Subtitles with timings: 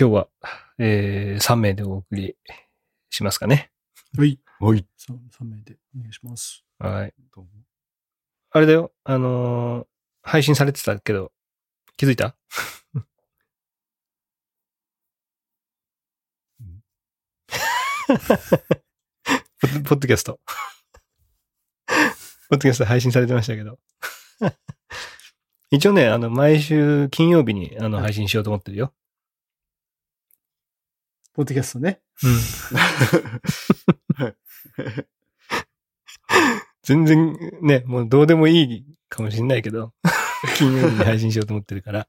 [0.00, 0.28] 今日は、
[0.78, 2.36] えー、3名でお送り
[3.10, 3.72] しますかね。
[4.16, 4.38] はい。
[4.60, 4.86] はい。
[4.96, 6.64] 3, 三名でお願いします。
[6.78, 7.12] はい。
[7.34, 7.50] どうも
[8.52, 9.86] あれだよ、あのー
[10.22, 11.32] 配信されてたけど、
[11.96, 12.36] 気づいた？
[18.06, 20.38] ポッドポッドキャスト。
[21.88, 22.04] ポッ
[22.50, 23.80] ドキャスト配信されてましたけど。
[25.72, 28.94] 一応ね、あの、毎週金曜日にあのはい配信しようと思ってるよ。
[31.38, 32.00] ポッドキャストね。
[32.24, 32.28] う
[34.26, 34.34] ん。
[36.82, 39.94] 全然ね、もうどうでもいいかもしれないけど、
[40.58, 42.08] 金曜日に配信しようと思ってるから、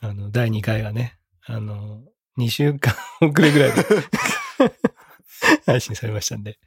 [0.00, 2.02] あの、第2回がね、あの、
[2.38, 3.84] 2週間遅れぐらいで
[5.66, 6.58] 配信されましたんで、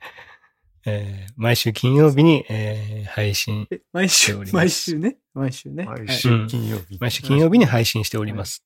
[0.86, 5.18] えー毎週金曜日に、えー配信、え、毎週しております、毎週ね？
[5.34, 5.86] 毎週ね？
[5.86, 7.00] 毎はい週金曜日。
[7.00, 8.64] 毎週金曜日に配信しております。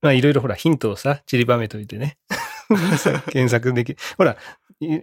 [0.00, 2.18] まあ、いろいろほら、ヒントをさ、散りばめといてね。
[3.30, 3.98] 検索できる。
[4.16, 4.36] ほら、
[4.80, 5.00] い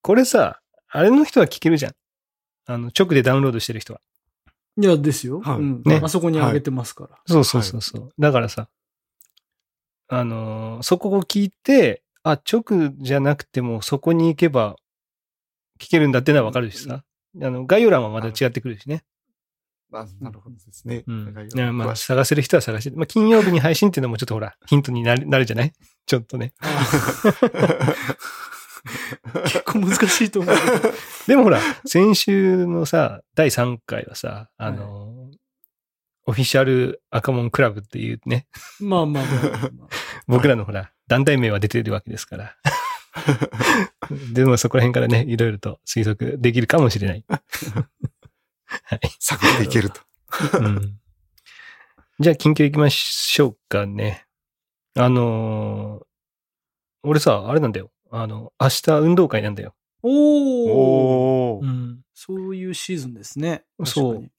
[0.00, 1.92] これさ、あれの人は聞けるじゃん。
[2.66, 4.00] あの、直でダウンロードしてる人は。
[4.80, 5.40] いや、ですよ。
[5.40, 5.82] はいうん。
[5.84, 7.18] ねあそこに上げてますから。
[7.26, 8.12] そうそうそうそう。
[8.18, 8.68] だからさ、
[10.08, 14.76] あのーそこを聞いて、あ、直じゃなくてもそこに行けば
[15.78, 17.04] 聞けるんだってのはわかるしさ。
[17.40, 19.04] あの、概要欄はまた違ってくるしね。
[20.00, 21.04] あ、なるほどですね。
[21.06, 21.24] うん。
[21.34, 25.72] なんかねまあ、探せる人は探して、まあ、金曜日に配信っていうのもちょっとほら、ヒントになるなるじゃない？
[26.06, 26.52] ちょっとね。
[29.44, 30.54] 結構難しいと思う。
[31.28, 35.36] でもほら、先週のさ、第3回はさ、あのー
[36.24, 38.46] オフィシャル赤門クラブっていうね、
[38.78, 39.88] まあまあまあまあまあ。
[40.28, 42.54] 僕らのほら、団体名は出てるわけですから。
[44.32, 47.24] でもそこら辺からね、いろいろと推測できるかもしれない。
[48.84, 49.00] はい。
[49.18, 50.00] 探っていけると。
[50.58, 50.98] うん、
[52.18, 54.26] じゃあ、近況行きましょうかね。
[54.94, 56.06] あのー
[57.04, 57.90] 俺さ、あれなんだよ。
[58.10, 59.74] あの、明日運動会なんだよ。
[60.02, 61.66] おおおー。
[61.66, 62.00] ん。
[62.14, 63.64] そういうシーズンですね。
[63.84, 64.30] そう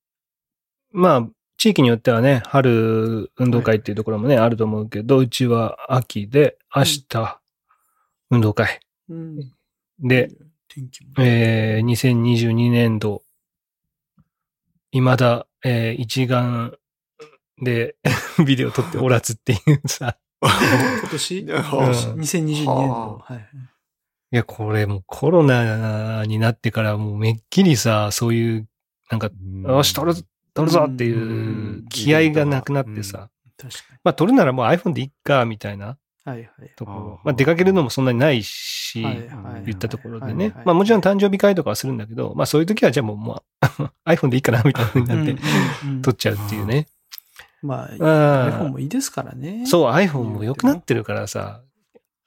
[0.91, 1.27] まあ、
[1.57, 7.41] 地域によってはね、春運動会っていうところもね、あると思うけど、うちは秋で、明日、
[8.29, 8.79] 運動会。
[9.09, 9.51] うん。
[9.99, 10.29] で、、
[10.69, 11.11] 天気も。
[11.19, 13.22] えー、2022年度、
[14.99, 16.77] 未だ、えー一眼
[17.61, 17.95] で
[18.45, 20.17] ビデオ撮っておらずっていうさ。
[20.41, 21.41] 今年？
[21.41, 23.21] いや今年 ?2022 年度。
[23.23, 23.37] はい。
[24.33, 28.67] いや、これもうコロナになってからもうめっきりさ、そういう、
[29.09, 29.29] なんか、
[29.63, 30.15] よし、撮る、
[30.53, 33.29] 撮るぞっていう気合がなくなってさ。
[33.57, 35.95] 確かまあ撮るならもう iPhone でいっか、みたいなに。
[36.25, 36.71] はいはい。
[36.75, 37.25] ところあー。
[37.25, 40.65] まあ出かけるのもそんなにないし、はいはい言ったところではいねはい。
[40.65, 45.41] まあもちろん誕生日会とかはするんだけど、まあそういう時はじゃあもう、まあ iPhone でいいかな、みたいな風になって
[46.01, 46.87] 撮っちゃうっていうね。
[47.61, 49.65] まあ、あ iPhone もいいですからね。
[49.65, 51.61] そう、iPhone も良くなってるからさ、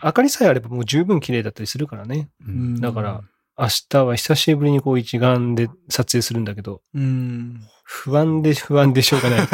[0.02, 2.28] 明かりさえあればもう十分綺麗だったりするからね。
[2.46, 3.22] うんだから、
[3.58, 7.60] 明日は久しぶりにこう一眼で撮影するんだけど、うん。
[7.84, 9.46] 不安で不安でしょうがない。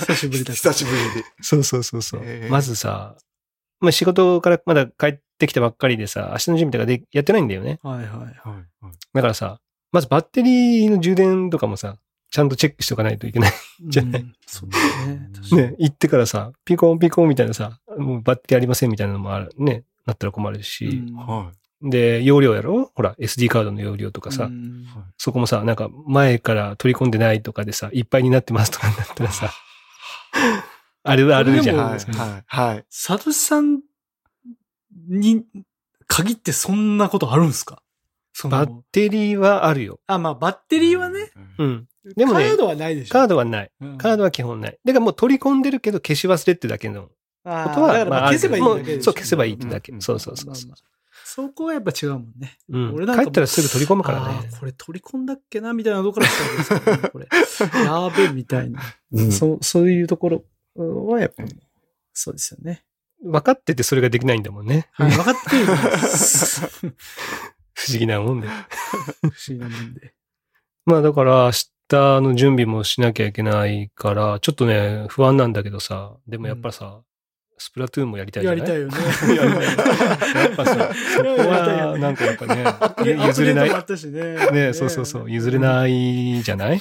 [0.00, 1.24] 久しぶりだ久しぶりで。
[1.40, 2.22] そうそうそうそう。
[2.50, 3.16] まずさ、
[3.80, 7.78] まあ仕事からまだ帰ってきたばっかりでさ、明日の準備とかでやってないんだよね。
[7.82, 8.06] はいはい。
[8.06, 8.64] はいはい。
[9.14, 9.60] だからさ、
[9.92, 11.96] まずバッテリーの充電とかもさ、
[12.30, 13.52] ちゃんとチェックしとかないといけない。
[13.88, 15.30] じゃないうんそうだね。
[15.34, 19.50] 確かにね、行ってからさ、ピコンピコンみたいなさ、もうバッテリーありませんみたいなのもある。
[19.58, 20.86] ね、なったら困るし。
[20.86, 21.52] うんは
[21.82, 22.90] で、容量やろ？
[22.94, 24.50] ほら、SD カードの容量とかさ、
[25.16, 29.50] そこもさ、なんか前から取り込んでないとかでさ、いっぱいになってますとかになったらさ、
[31.02, 31.76] あるあるじゃん。
[31.76, 31.98] はい。
[32.16, 32.44] はい。
[32.46, 32.84] はい。
[32.90, 33.80] サトシさん
[35.08, 35.44] に
[36.06, 37.82] 限ってそんなことあるんすか？
[38.44, 40.00] バッテリーはあるよ。
[40.06, 41.88] あ、まあ、バッテリーはね、うん。
[42.16, 43.12] でもねカードはないでしょ。
[43.12, 43.70] カードはない。
[43.80, 44.78] うんカードは基本ない。
[44.84, 47.10] だからもう取り込んでるけど消し忘れってだけのこ
[47.44, 49.96] とは、だからまあ消せばいいだけでしょもうそう、消せばいいってだけう。
[49.96, 50.72] んそうそうそうそう
[51.32, 52.58] そこはやっぱ違うもんね。
[52.68, 54.58] うん俺なんかも帰ったらすぐ取り込むからあねー。
[54.58, 57.28] これ取り込んだっけなみたいなところからですけどねこれ。
[57.84, 58.80] やーべえみたいな。
[59.12, 60.44] うんそう、そういうところ
[61.06, 61.44] はやっぱ、
[62.12, 62.84] そうですよね。
[63.22, 64.88] 分かっててそれができないんだもんね。
[64.92, 65.66] はい、分かってる。
[67.74, 68.48] 不思議なもんで。
[69.22, 70.14] 不思議なもんで。
[70.84, 71.52] まあだから明
[71.88, 77.02] 日の準備もしなきゃいけないから、ちょっとね、不安なんだけどさ、でもやっぱさ、
[77.62, 78.58] スプラトゥーンもやりたいじゃない？
[78.60, 79.64] やりたいよね。
[80.34, 82.64] やっぱさ、そこは、なんかやっぱね、
[83.26, 83.70] 譲れない？
[83.70, 84.50] ね。
[84.68, 86.80] ね、そうそうそう、譲れないじゃない？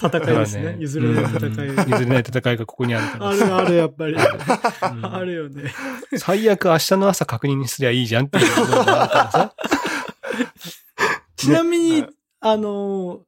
[0.00, 0.76] 戦いですね。
[0.78, 1.68] 譲れない戦い。
[1.68, 4.12] うん譲れない戦いがここにあるからあるある、やっぱり。
[4.14, 4.20] うん
[5.06, 5.72] あるよね。
[6.18, 9.54] 最悪明日の朝確認すりゃいいじゃんっていうのがあるからさ。
[11.36, 12.08] ちなみには、
[12.40, 13.20] あの、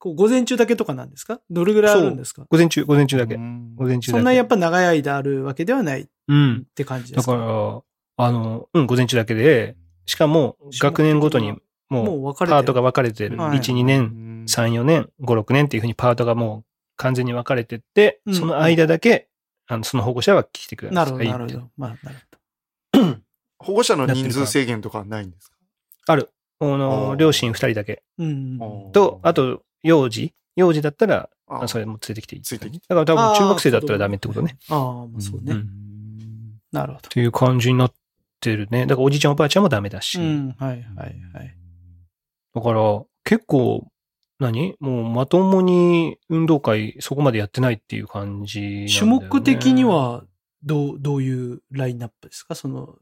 [0.00, 1.40] こう午前中だけとかなんですか？
[1.50, 2.44] どれぐらいあるんですか？
[2.50, 3.36] 午前中、午前中だけ。
[3.36, 4.18] うん午前中だけ。
[4.18, 6.66] そんなやっぱ長い間あるわけではないっうん。
[6.74, 7.22] て感じでだか？
[7.22, 7.82] すから、
[8.26, 9.76] あの、うん、午前中だけで、
[10.06, 11.58] しかも、学年ごとにも
[11.90, 13.36] もう、う分かれてるパートが分かれてる。
[13.38, 16.64] はい1、2年、3、4年、5、6年っていうふうにパートがもう
[16.96, 19.28] 完全に分かれてって、うんその間だけ、
[19.68, 20.96] あの、その保護者は来てください。
[20.96, 21.70] なるほど、なるほど。
[21.76, 22.16] まあ、なる
[23.58, 25.56] 保護者の人数制限とかはないんですか？
[26.08, 26.30] ある。
[26.60, 28.02] ああの、ー両親2人だけ。
[28.18, 28.28] ほど。
[28.28, 28.92] うん。
[28.92, 30.34] と、あ、と、幼児？
[30.56, 32.42] 幼児だったら、ああそれも連れてきていい。
[32.42, 34.56] ついてきてだから多分中学生だったらダメってことね。。
[34.68, 35.52] ああ、まあそうね。
[35.52, 35.58] うん。
[35.60, 35.62] っ
[36.72, 37.08] なるほど。
[37.08, 37.92] ていう感じになっ
[38.40, 38.86] てるね。
[38.86, 40.20] だからおじいちゃんおばあちゃんもダメだし。
[40.20, 40.82] うん、はい、はい、
[41.34, 41.56] はい。
[42.54, 43.86] だから、結構、
[44.38, 44.74] 何？
[44.80, 50.24] もうまともに運動会そこまでやってないっていう感じね、種目的には、
[50.62, 52.54] どう、どういうラインナップですか？
[52.54, 52.96] その、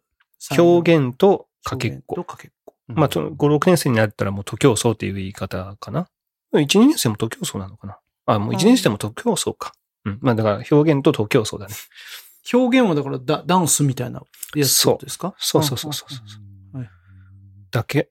[0.57, 2.17] 表現とかけっこ。
[2.17, 2.75] とかけっこ。
[2.89, 6.09] まあ、その5、6年生になったらもう徒競走っていう言い方かな。
[6.53, 7.99] 1、2年生も徒競走なのかな？
[8.27, 9.73] あ、もう1年生も徒競走か。
[10.05, 10.19] うん。
[10.21, 11.75] まあだから表現と徒競走だね。
[12.53, 14.23] 表現はだからダダンスみたいな
[14.55, 15.35] やつですか？
[15.39, 16.17] そうそうそうそうそ
[16.75, 16.79] う。
[16.79, 16.89] はい
[17.71, 18.11] だけ。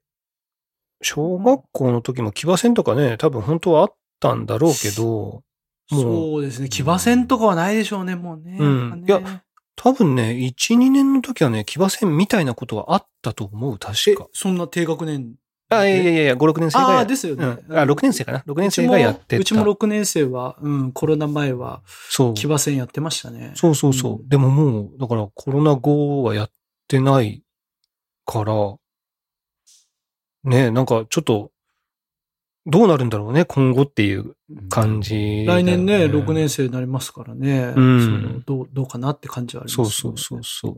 [1.01, 5.43] 小学校の時も騎馬戦とかね、多分本当はあったんだろうけど、も
[5.91, 6.69] うそうですね。
[6.69, 8.57] 騎馬戦とかはないでしょうね、もうね。
[8.59, 9.11] うんい
[9.75, 15.35] 多分ね、1、2年の時はね、騎馬戦みたいなことはあったと思う、確えか。、そんな低学年
[15.69, 17.45] あ、いやいやいや、5、6年生がああ、やっですよね。
[17.45, 19.41] うんあ、6年生かな ?6 年生がやってた。
[19.41, 22.33] うちもうちも6年生は、うん、コロナ前はそう。
[22.33, 23.51] 騎馬戦やってましたね。
[23.55, 24.13] そうそうそう。
[24.13, 26.51] うんでももう、だからコロナ後はやっ
[26.87, 27.43] てない
[28.25, 28.75] から、
[30.43, 31.51] ねなんかちょっと、
[32.65, 34.35] どうなるんだろうね、今後っていう
[34.69, 37.73] 感じだよ、来年ね、6年生になりますからね。
[37.75, 40.77] うんどう、どうかなって感じはありますそうそうそうそう。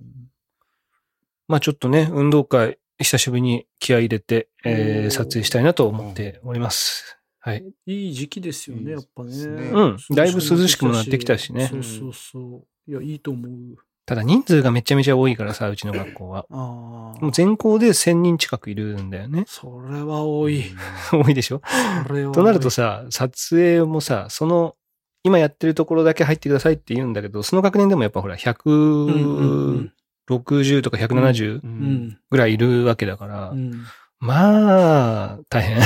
[1.48, 7.18] まあちょっとね、運動会、久しぶりに気合い入れて、えー、撮影したいなと思っております。
[7.40, 7.64] はい。
[7.86, 9.32] いい時期ですよね、やっぱね。
[9.34, 12.40] うんだいぶ涼しくもなってきたしねそうそうそ
[12.88, 12.92] う。
[12.92, 13.78] いや、いいと思う。
[14.06, 16.46] ただ人数がめちゃめちゃ多いからさ、うちの学校は。
[16.50, 17.22] ああ。
[17.22, 19.46] もう全校で1000人近くいるんだよね。
[19.48, 20.66] それは多い。
[21.14, 21.62] 多いでしょ？
[22.08, 24.76] それはとなると、さ、撮影もさ、その、
[25.24, 28.36] 今やってるところだけ入ってくださいって言うんだけど、その学年でもやっぱほら、
[28.66, 29.94] うんうん
[30.30, 31.62] 160とか170う。
[31.64, 31.70] うん。
[31.70, 32.18] うんん。
[32.30, 33.86] ぐらいいるわけだから、うん。
[34.20, 35.78] まあ、大変。
[35.78, 35.86] 大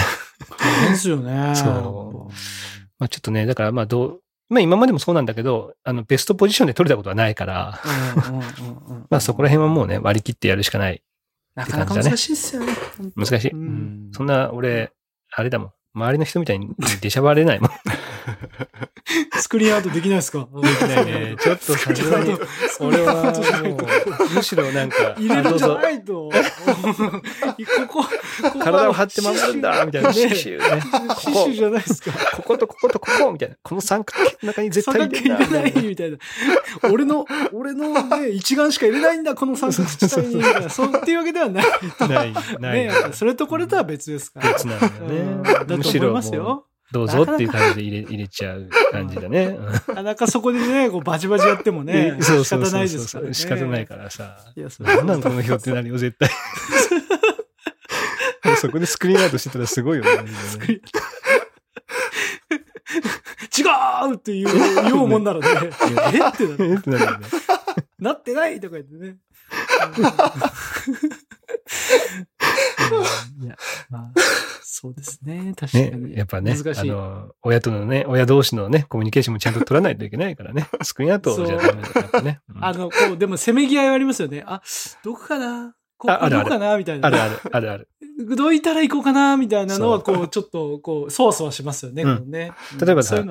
[0.81, 1.53] 変ですよね。
[1.55, 2.33] そう
[2.99, 7.79] まあちょっとね、だからまあどう、まあ今までもそうなんだけど、あの、ベストポジションで取れたことはないから、
[8.27, 11.01] うんうんうんうんまあそこら辺はもうね、割り切ってやるしかない。
[11.55, 12.73] なかなか難しいっすよね。
[13.15, 13.51] 難しい。
[13.51, 14.91] うんそんな、俺、
[15.31, 15.71] あれだもん。
[15.95, 16.69] 周りの人みたいに
[17.01, 17.69] 出しゃばれないもん。
[19.39, 20.47] スクリーンアウトできないですか？
[20.55, 21.35] できないね。
[21.39, 22.35] ちょっとさすがに、
[22.79, 23.15] 俺は
[23.63, 26.31] もう、むしろなんか、入れるんじゃないと。
[27.89, 28.05] ここ、
[28.59, 30.81] 体を張って守るんだみたいな、ねシュシュね。
[31.19, 32.11] シュシュじゃないですか。
[32.37, 33.55] こことこことここみたいな。
[33.61, 36.17] この三角形の中に絶対入れんだ形入れないみたいな。
[36.91, 40.43] 俺の、俺のね、一眼しか入れないんだ、この三角地帯に。
[40.69, 41.65] そうっていうわけではない。
[42.09, 42.89] ない、ない。
[43.11, 44.53] それとこれとは別ですから。
[44.53, 45.03] 別なんだよう
[45.75, 45.82] んね。
[45.83, 46.65] だと思いむしろもう、ますよ。
[46.91, 49.45] どうぞっていう感じで入れ入れちゃう感じだね。
[49.57, 53.33] うんなかなかそこでね、こうバチバチやってもね、仕方ないですからね。
[53.33, 54.37] 仕方ないからさ。
[54.55, 56.29] いや、そなんなんこの表ってなるよ、絶対。
[58.57, 60.11] そこでスクリーンアウトしてたらすごいよね。
[63.57, 63.63] 違
[64.11, 64.49] うって言う、
[64.83, 65.47] 言おうもんならね、
[66.13, 66.29] え？
[66.29, 66.65] ってなる。
[66.65, 66.75] え？
[66.75, 67.27] ってなるよね。
[67.99, 69.17] なってないとか言ってね。
[73.41, 73.55] いや、
[73.89, 74.11] まあ、
[74.65, 75.53] そうですね。
[75.55, 76.15] 確かね、に。
[76.15, 76.91] やっぱね、難しい。
[76.91, 80.67] あの、親とのね、親同士のね、コミュニケーションもちゃんと取らないといけないからね。
[80.81, 82.39] スクリーンアウトじゃダメだやっぱね。
[82.49, 84.43] うんあの、こう、でも、せめぎ合いはありますよね。
[84.45, 84.61] あ、
[85.03, 85.75] どこかな？
[85.97, 86.77] ここああるあるどこかな？
[86.77, 87.07] みたいな。
[87.07, 87.89] あるある、あるある。
[88.35, 89.37] どういったら行こうかな？
[89.37, 92.51] みたいなのは、そこう、ちょっと、こう、そわそわしますよね、うんね。
[92.79, 93.23] 例えばさ。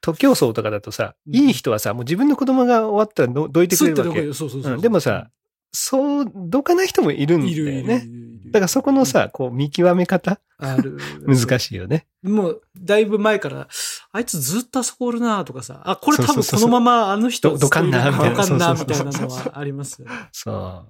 [0.00, 4.22] 徒競走とかだとさ、うんいい人はさ、もう自分の子供が終わったらどどいてくすれるわけ。
[4.32, 4.74] そうそうそう。
[4.74, 5.30] うんでもさ、
[5.72, 8.04] そう、どかない人もいるんだいるいるいるよね。
[8.04, 8.29] いる。
[8.50, 10.98] だからそこのさ、こう見極め方、ある。
[11.26, 12.06] 難しいよね。
[12.22, 13.68] もう、だいぶ前から、
[14.12, 20.14] あいつずっとあそこおるなとかさ、あ、これ多分そのままあの人どどかんなずっといるどかんなみみたいなのはありますよね。
[20.32, 20.84] そ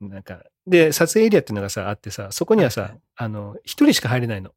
[0.00, 0.08] う。
[0.08, 4.52] なんか、で、撮影エリアっていうのがさ、あってさ、そこにはさ、あの、一人しか入れないの。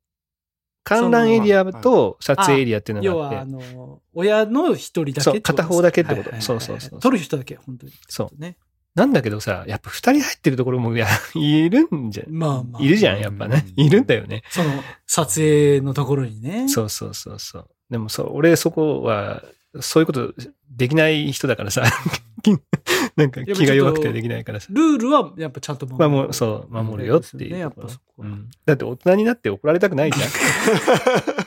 [0.83, 7.93] 観覧エリアと撮影エリアっていうの要は、あがあって、の、親の一人だけそう片方だけってことそうそうそう撮る人だけ、本当に。
[8.07, 8.41] そう。
[8.41, 8.57] ね。
[8.97, 12.83] なんだけどさ、やっぱ二人入ってるところも、いや、いるんじゃ、まあまあ。
[12.83, 13.63] いるじゃん、やっぱね。
[13.75, 14.41] いるんだよね。
[14.49, 14.71] その、
[15.05, 16.67] 撮影のところにね。
[16.67, 17.67] そうそうそうそう。
[17.91, 19.43] でもそう、俺そこは、
[19.81, 20.33] そういうこと
[20.71, 21.83] できない人だからさ、
[23.15, 24.65] なんか気が弱くてできないからさ。
[24.71, 25.99] ルールはやっぱちゃんと守る。
[25.99, 27.53] まあもう、そう、守るよっていう。
[27.53, 28.25] ね、やっぱそこは。
[28.25, 30.29] うんだって大人になって怒られたくないじゃん。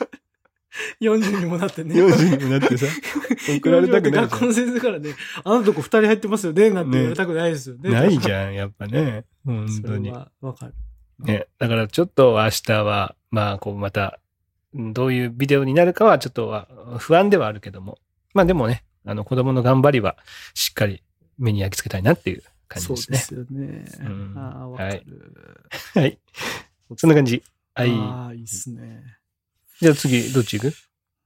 [1.00, 1.94] 40にもなってね。
[1.94, 2.86] 40にもなってさ、
[3.56, 7.90] 送られたくないじ学校の先生からね、あなたとこ二人入ってますよね、なんて言われたくないですよね。
[7.90, 7.94] ゃん。
[7.94, 9.24] ないじゃん、やっぱね。
[9.44, 10.10] 本当に。
[10.10, 10.74] はわかる。
[11.18, 11.46] ね。
[11.58, 14.20] だからちょっと明日は、まあ、こうまた、
[14.74, 17.98] うんどういうビデオになるかはちょっとは不安ではあるけども。
[18.34, 20.16] まあでもね、あの子供の頑張りは
[20.54, 21.02] しっかり
[21.38, 23.18] 目に焼き付けたいなっていう感じそうですね。
[23.18, 23.84] ですよね。
[24.00, 25.04] うんああ、わかる。
[25.94, 26.18] はい。
[26.96, 27.42] そんな感じ。
[27.74, 27.90] はい。
[27.90, 29.02] ああ、いいっすね。
[29.80, 30.74] じゃあ次、どっち行く？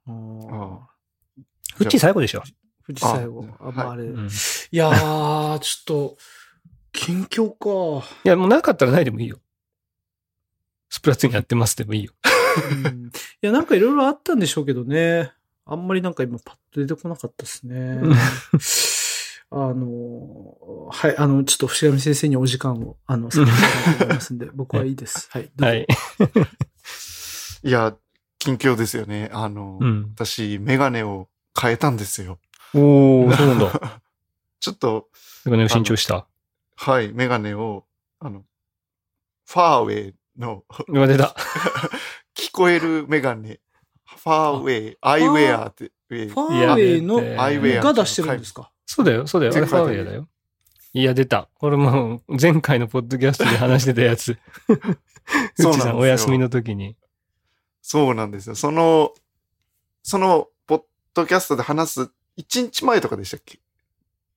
[0.06, 0.94] ああ
[1.76, 2.42] フッチ最後でしょ。
[2.86, 3.46] 富士最後。
[3.58, 4.04] あ、まあ、あれ。
[4.04, 4.26] うん。
[4.26, 6.16] いいやー、ちょっと、
[6.92, 8.06] 近況か。
[8.22, 9.38] や、もうなかったらないでもいいよ。
[10.88, 12.12] スプラトゥーンやってますでもいいよ。
[12.84, 15.32] うんいや、なんかいろいろあったんでしょうけどね。
[15.66, 18.14] あんまりなんか今パッと出てこなかったですねうん。
[19.50, 25.28] あの、はい、あの、ちょっと伏上先生にお時間を、あの、させていただきますんで、僕はいいです。
[25.30, 25.50] はい。
[25.58, 25.86] はい。
[27.64, 27.96] いや、
[28.44, 29.30] 近況ですよね。
[29.32, 30.12] あの、うん。
[30.14, 32.38] 私、メガネを変えたんですよ。
[32.74, 34.02] おー、そうなんだ。
[34.60, 35.08] ちょっと、
[35.44, 36.26] だからね、新調した？
[36.76, 37.84] はい、メガネを、
[38.20, 38.44] あの、
[39.46, 41.34] ファーウェイのうわ、出た。
[42.36, 43.60] 聞こえるメガネ、
[44.04, 48.70] ファーウェイ、アイウェアって、ファーウェイのアイウェアが出してるんですか？
[48.86, 49.52] そうだよ、そうだよ。
[49.52, 50.28] ファーウェイだよ。
[50.92, 51.48] いや、出た。
[51.54, 54.36] これもう、前回のポッドキャストで話してたやつ。
[54.38, 56.96] うそうなんですよちさんお休みの時に。
[57.86, 58.54] そうなんですよ。
[58.54, 59.12] その、
[60.02, 62.00] その、ポッドキャストで話す、
[62.38, 63.60] 1日前とかでしたっけ？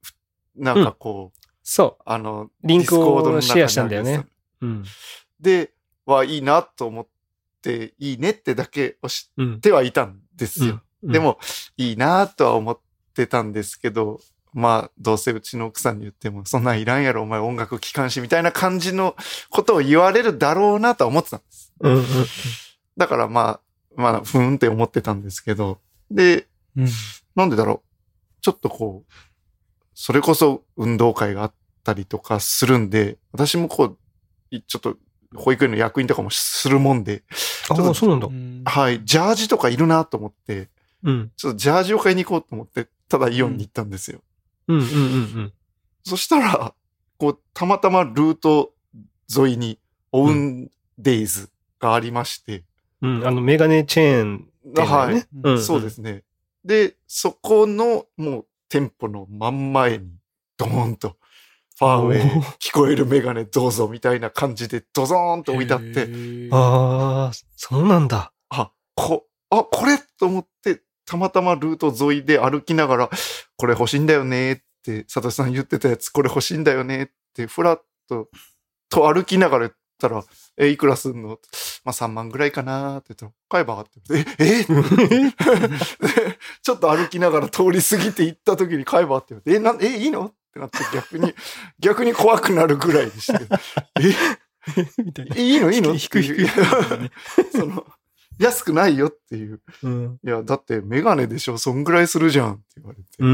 [0.03, 0.13] ふ
[0.57, 4.25] なんかこう、そあの、リンクをシェアしたんだよね
[4.61, 4.65] う。
[4.65, 4.83] うん。
[4.83, 4.89] た
[5.39, 5.71] で、
[6.05, 7.07] はいいなと思っ
[7.61, 9.61] て、いいねってだけ押しうん。
[9.61, 10.81] てはいたんですよ。
[11.03, 11.39] うんで、も、
[11.77, 12.79] いいなとは思っ
[13.13, 14.19] てたんですけど、
[14.51, 19.15] まあ、どうせうちの奥さんに言っても、そんなんいらんやろ、お前音楽聴かんし、みたいな感じの
[19.49, 21.71] ことを言われるだろうなとは思ってたんです。
[21.79, 22.03] うんうん。
[22.97, 23.59] だからま
[23.95, 25.79] あ、まあ、ふーんって思ってたんですけど、
[26.11, 26.87] で、うん。
[27.35, 28.41] なんでだろう。
[28.41, 29.13] ちょっとこう、
[29.93, 33.97] それこそ運動会があったりとかするんで、私もこう、
[34.51, 34.97] いちょっと
[35.35, 37.23] 保育園の役員とかもするもんで、
[37.69, 38.31] ああ、そうなんだう。
[38.31, 40.69] んはい、ジャージとかいるなと思って、
[41.03, 41.31] うん。
[41.35, 44.21] ちょっとジャージを買いに行こうと思って、ただイオンに行ったんですよ。
[44.67, 45.53] うんうんうん
[46.03, 46.73] そしたら、
[47.17, 48.71] こう、たまたまルート
[49.35, 49.77] 沿いに
[50.13, 51.49] オウンデイズ
[51.79, 52.63] がありまして、
[53.01, 53.17] うん。
[53.19, 53.27] うん。
[53.27, 55.27] あの、メガネチェーン店だよはい、ね。
[55.43, 55.61] うん。
[55.61, 56.23] そうですね。
[56.63, 60.09] で、そこのもう店舗の真ん前に
[60.57, 61.17] ドーンと
[61.79, 62.21] ファーウェイ
[62.59, 66.09] 聞こえるメガネどうぞみたいな感じでドゾーンと置いてあって、
[66.51, 68.33] ああ、そうなんだ。
[68.49, 73.09] あ、こ、あ、これと思って、たまたまルート沿いで歩きながら、
[73.55, 78.27] これ欲しいんだよねって、サトシさん言ってたやつ、これ欲しいんだよねって、ふらっと、
[78.89, 80.23] と歩きながら言ったら、
[80.57, 81.39] え、いくらすんの？
[81.87, 84.65] まあ3万ぐらいかなって言ったら、買えばって言って、え、えで
[86.61, 91.33] ちょっと歩きながら通り過ぎて行った時に買えばって言って、え、なん、え、いいのってなって逆に、
[91.79, 93.55] 逆に怖くなるぐらいでしたけど、
[95.05, 95.35] みたいな。
[95.37, 95.93] え、いいのいいの？
[95.93, 96.53] 引く引く引く。
[97.57, 97.85] その、
[98.37, 99.61] 安くないよっていう。
[99.83, 100.19] うん。
[100.25, 101.57] いや、だってメガネでしょ？
[101.57, 103.03] そんぐらいするじゃんって言われて。
[103.19, 103.33] うんう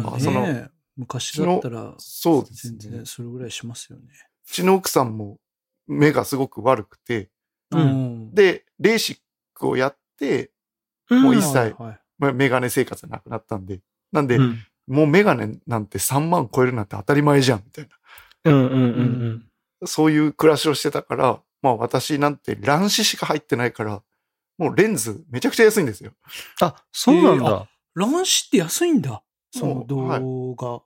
[0.00, 0.02] ん。
[0.02, 2.76] まああそのね、昔だったら、そうですね。
[2.78, 4.04] 全然それぐらいしますよね。
[4.46, 5.38] うちの奥さんも
[5.86, 7.30] 目がすごく悪くて、
[7.72, 9.18] うんん、で、レーシッ
[9.54, 10.50] クをやって、
[11.10, 11.74] もう一切
[12.34, 13.80] メガネ生活がなくなったんで。
[14.12, 17.88] なんで、うんもうメガネなんて3万超えるなんて当たり前じゃん、みたい
[18.44, 19.48] うんうんうん
[19.80, 19.86] な。
[19.88, 24.02] そういう暮らしをしてたから、まあ私なんて乱視しか入ってないから、
[24.58, 26.12] もうレンズめちゃくちゃ安いんですよ。
[26.60, 27.68] あ、そうなんえーだ。
[27.94, 29.22] 乱視って安いんだ。
[29.50, 30.76] その動画。
[30.76, 30.82] あ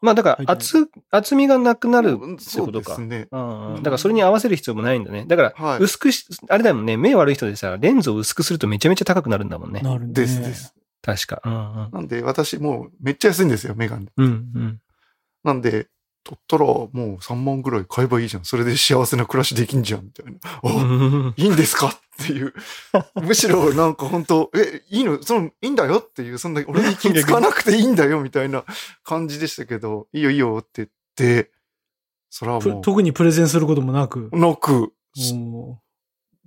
[0.00, 2.90] まあだからはい厚、厚みがなくなるうんってそうことか。
[2.90, 3.28] ですね。
[3.30, 5.24] うんうんだからそれに合わせる必要もないんだね。
[5.26, 5.78] だから、はい。
[5.80, 9.80] 薄くし、あれだもんね、目悪い人でさ、レンズを薄くするとめちゃめちゃ高くなるんだもんね。
[9.80, 10.12] なるね。
[10.12, 10.74] ですです。
[11.00, 11.40] 確か。
[11.44, 14.06] うんなんで私もうめっちゃ安いんですよ、メガネ。
[14.16, 14.26] うん。
[14.26, 14.78] うん
[15.44, 15.88] なんで、
[16.24, 18.44] 取ったらもう3万ぐらい買えばいいじゃん。
[18.44, 20.32] それで幸せな暮らしできんじゃん、みたいな。
[20.32, 20.68] うお
[21.30, 21.34] ん。
[21.36, 21.88] いいんですか？
[21.88, 22.54] っていう。
[23.20, 25.22] むしろなんか本当え、いいの？
[25.22, 28.64] その、いいんだよっていう、そんな、俺に気使わなくていいんだよ、みたいな
[29.02, 31.50] 感じでしたけど、いいよいいよって言って、
[32.30, 34.28] それはぷも特にプレゼンすることもなく？
[34.32, 34.92] う、なく、
[35.34, 35.78] お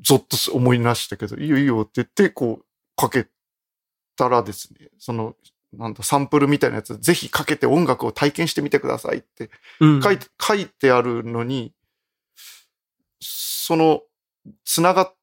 [0.03, 2.65] ぞっと思い出したけど、いいよいいよって言って、こう、
[2.95, 3.27] かけ
[4.15, 5.35] たらですね、その、
[5.77, 10.01] なんだ、サンプルみたいなやつ、ぜひかけて音楽を体験してみてくださいってうん。
[10.01, 11.73] 書いて、書いてあるのに、
[13.19, 14.01] その、
[14.63, 15.15] つながっ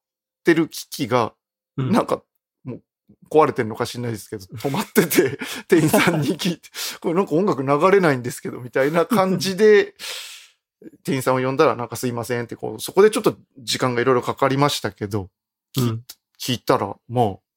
[0.44, 1.34] てる機器が、
[1.76, 1.92] うん。
[1.92, 2.22] なんか、
[2.64, 2.82] もう、
[3.30, 6.68] 壊れてんのか知んないですけど、止まってて、 店員さんに聞いて、
[7.00, 9.94] これなんか音楽流れないんですけど、みたいな感じで、
[11.04, 15.30] 店員さんを呼んだら、なんかすいませんって、こう、そこでちょっと時間がいろいろかかりましたけど、
[15.78, 16.04] うん。
[16.38, 17.52] 聞いたら、もう、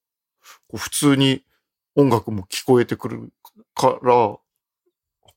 [0.67, 1.43] こう普通に
[1.95, 3.29] 音楽も聞こえてくる
[3.73, 4.37] から、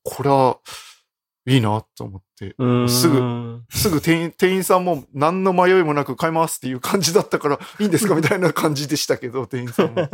[0.04, 0.58] これは
[1.46, 8.14] いいなと思って、うんすぐ、すぐ店員店員さんも何の迷いもなく買いますっていう感じだったから、いいんですか？
[8.16, 10.08] みたいな感じでしたけど、店員さんも。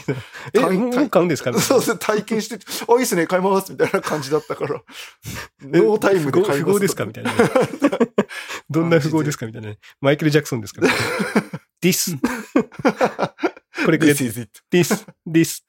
[0.54, 1.50] え、体もう買うんですか？
[1.50, 4.80] みたいなそうですね、体験して、あ、いいですね、買いますみたいな感じだったから、
[5.62, 6.58] ノータイムで買います。
[6.64, 7.04] 不合ですか？
[7.04, 7.32] みたいな。
[8.70, 9.46] どんな富豪ですか？
[9.46, 9.74] みたいな。
[10.00, 10.80] マイケル・ジャクソンですか？
[11.80, 12.16] ディス。
[13.84, 15.64] これくれ、This is it ディス、ディス。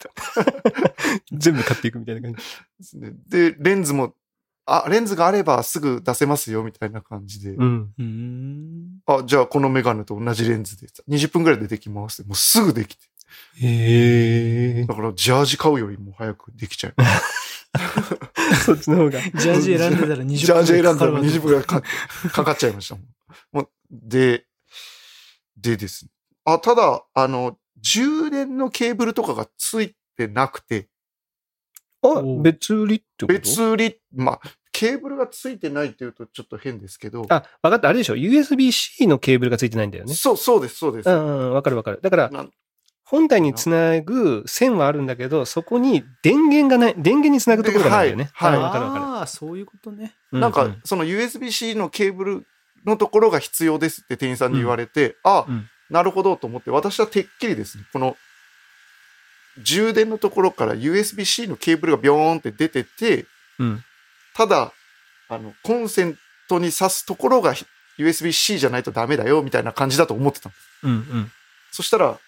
[1.32, 2.38] 全部買っていくみたいな感じ。
[2.38, 2.44] で
[2.84, 3.12] すね。
[3.28, 4.14] で、レンズも、
[4.66, 7.52] あ、レンズがあればすぐ出せますよ、みたいな感じで。
[7.52, 9.00] うん。
[9.06, 12.30] あ、じゃあこのメガネと同じレンズで、20分くらいでできますって。
[12.30, 13.06] もうすぐできて。
[13.62, 14.86] へえ。
[14.86, 16.96] だから、ジャージ買うよりも早くできちゃう。
[18.66, 19.22] そっちの方が。
[19.36, 21.82] ジャージ選んでたら20分ジャージ選んだらかかるわけ20分くらいか
[22.32, 23.06] かかっちゃいましたもん。
[23.52, 24.46] もうで、
[25.58, 26.12] でですね。
[26.46, 30.88] あ、ただ、あの、充電のケーブルとかがついてなくて、
[32.02, 33.28] あ、別売りってこと？
[33.28, 34.40] 別売り、まあ、
[34.72, 37.90] ケーブルがついてないっていうとちょっと変ですけど、あ、わかった。
[37.90, 40.14] あれでしょ ?USB-C のケーブルがついてないんだよね。
[40.14, 41.10] そう、そうです、そうです。
[41.10, 42.00] うんうん、わかるわかる。
[42.02, 42.32] だから
[43.04, 48.30] 本体につなぐ線はあるんだけど、そこに電源がない、電源につなぐところがないんだよね。
[48.34, 49.04] はいはいわかるわかる。
[49.04, 50.16] ああ、そういうことね。
[50.32, 52.48] うなんかう、その USB-C のケーブル
[52.86, 58.18] のところが必要ですって店員さんに言われて、あ、うんなるほどと思って、私はてっきりですね、この
[59.58, 63.26] 充電のところから USB-C のケーブルがビョーンって出てて、
[63.58, 63.84] うん。
[64.36, 64.74] ただ、
[65.28, 66.18] あの、コンセン
[66.48, 67.54] トに挿すところが
[67.98, 70.62] USB-C じゃないとダメだよ、みたいな感じだと思ってたんです。
[70.84, 71.32] うんうん。
[71.72, 72.20] そしたら、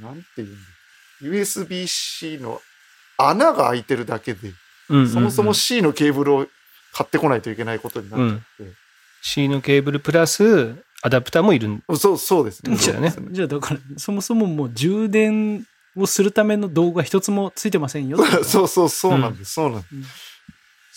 [0.00, 0.58] なんて言うんだ
[1.22, 2.60] USB-C の
[3.16, 4.48] 穴が開いてるだけで、
[4.88, 6.46] うんうんうんそもそも C のケーブルを
[6.94, 8.72] 買ってこないといけないことになっちゃって。
[9.20, 12.76] C のケーブルプラス、アダプターもいるんそう、そうですね。
[12.76, 18.18] そうだねじゃあだから、そもそももう充電をするための道具が一つもついてませんよ。
[18.44, 19.94] そうそう、そうなんです、そうなんです。
[19.94, 20.04] うん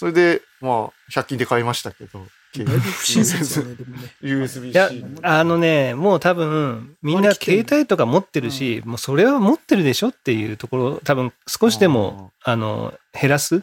[0.01, 2.25] それで、まあ、100均で買いましたけど、
[2.57, 4.15] だいぶ不親切だね、でもね。
[4.23, 13.61] USB-C いやの。、あのね、もう多分、みんな携帯とか持ってるし、もうそれは持ってるでしょっていうところ、多分少しでも、あの、減らす、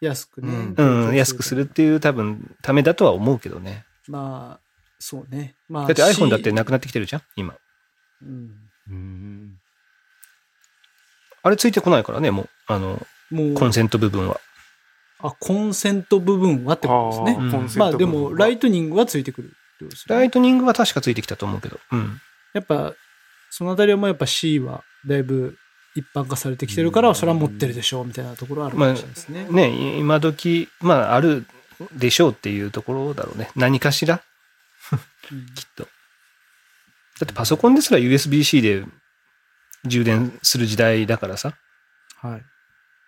[0.00, 0.74] 安くね。
[0.76, 3.84] うん、安くするっていう多分、ためだとは思うけどね。
[4.08, 4.65] まあ、
[5.08, 5.54] そうね。
[5.68, 7.54] まあ、だって iPhone だってなくなってきてるじゃん今。
[8.22, 8.50] うん
[8.90, 9.58] うん
[11.44, 14.40] あれついてこないからね、もう、あの、もう、コンセント部分は。
[15.20, 17.46] あ、コンセント部分はってことですね。
[17.56, 19.90] うんまあでも、ライトニングはついてくるってね。
[20.08, 21.78] ライトニングは確かついてきたと思うけど。
[21.92, 22.20] うん。
[22.52, 22.94] やっぱ、
[23.50, 25.56] そのあたりはもうやっぱ C はだいぶ
[25.94, 29.46] 一般化されてきてるから、うんそれは持ってるでしょうみたいなところはあるかもしれないですね。
[29.48, 31.46] ね、今時、まあ、ある
[31.92, 33.50] でしょうっていうところだろうね。
[33.54, 34.20] 何かしら、うん
[35.54, 35.84] きっと。
[35.84, 35.88] だ
[37.24, 38.84] ってパソコンですら USB-C で
[39.84, 41.54] 充電する時代だからさ。
[42.20, 42.42] はい。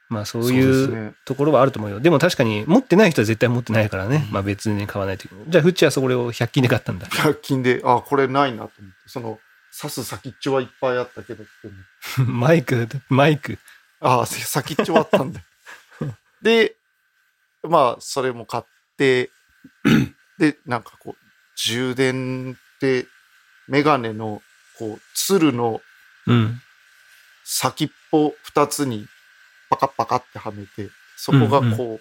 [0.09, 2.01] まあそういうところはあると思うよ。
[2.01, 4.27] でも確かに持ってない人は絶対持ってないからね。
[4.31, 5.45] まあ別に買わないといけない。
[5.49, 7.07] じゃあ、フッチはそれを100均で買ったんだ。
[7.13, 9.39] 100均で、あ、これないなと思って、その、
[9.79, 11.45] 刺す先っちょはいっぱいあったけど
[12.25, 13.59] マイク、マイク。
[14.01, 15.41] ああ、先っちょはあったんだ。
[16.41, 16.77] で、
[17.63, 18.65] まあ、それも買っ
[18.97, 19.31] て、
[20.39, 21.28] で、なんかこう、
[21.59, 23.07] 充電って、
[23.67, 24.43] メガネの、
[24.79, 25.81] こう、つるの
[26.27, 26.61] うん。
[27.45, 29.07] 先っぽ二つに
[29.71, 32.01] パカッパカってはめて、そこがこ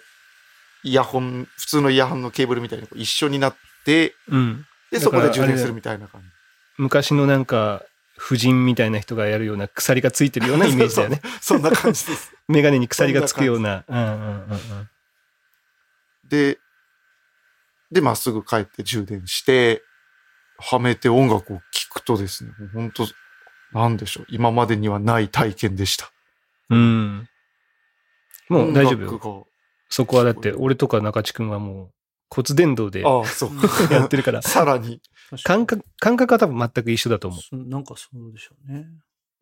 [0.84, 4.66] イヤホン、普通のイヤホンのケーブルみたいにこう一緒になって、うん。
[4.90, 6.26] で、そこで充電するみたいな感じ。
[6.76, 7.82] 昔のなんか、
[8.16, 11.20] 婦人みたいな人がやるような鎖がついてるような イメージだよね。
[11.40, 12.32] そんな感じです。
[12.48, 13.84] メガネに鎖がつくような。
[13.88, 14.90] うんうんうんうん。
[16.28, 16.58] で、
[17.90, 19.82] で、まっすぐ帰って充電して、
[20.58, 23.06] はめて音楽を聴くとですね、本当
[23.72, 24.26] なんでしょう。
[24.28, 26.10] 今までにはない体験でした。
[26.70, 27.28] うん。
[28.48, 29.46] もう大丈夫。
[29.88, 31.92] そこはだって、俺とか中地君はもう
[32.30, 33.50] 骨伝導でああ、そう。
[33.92, 35.00] やってるから、さらに、
[35.44, 38.86] 感覚、感覚は多分全く一緒だと思そなんかそうでしょうね。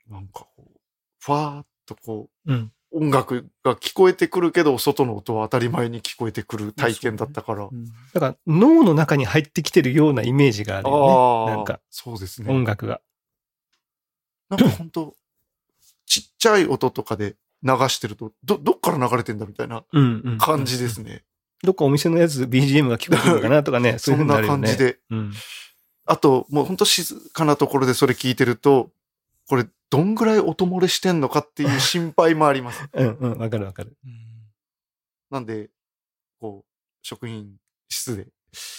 [0.09, 0.81] なんかこう、
[1.19, 2.53] ふわーっとこう。
[2.53, 2.73] うん。
[2.93, 7.65] う、音楽が聞こえてくるけど、外の音は当たり前に聞こえてくる体験だったから。
[7.65, 11.57] うんだから脳の中に入ってきてるようなイメージがあるよね。
[11.57, 12.51] なんか、そうですね。
[12.53, 13.01] 音楽が。
[14.49, 15.15] なんか本当
[16.07, 20.39] ちっちゃい音とかで流してると、ど、どっから流れてんだみたいなうんうん。
[20.39, 21.25] 感じですね。
[21.63, 24.69] どっかお店のやつ BGM が聞こえてるのかなとかね、 そういうふうそんなになるよね。
[24.69, 24.99] 感じで。
[25.11, 25.33] うん。
[26.05, 28.91] あと、もう本当静かなところでそれ聞いてると、
[29.49, 32.89] これ、どんぐらい音漏れしてんのかっていう心配もあります。
[32.93, 33.97] うんうん、わかるわかる。
[35.31, 35.71] なんで、
[36.41, 36.71] こう、
[37.03, 37.57] 職員
[37.89, 38.29] 室で、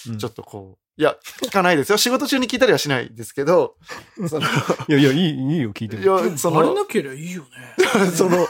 [0.10, 1.98] うんちょっとこう、いや、聞かないですよ。
[2.00, 3.76] 仕事中に聞いたりはしないですけど、
[4.28, 4.48] その、
[4.89, 6.20] いやいや、いい、いいよ、聞いていも。
[6.20, 7.50] や、そのバレな、ければいいよね。
[8.15, 8.48] その、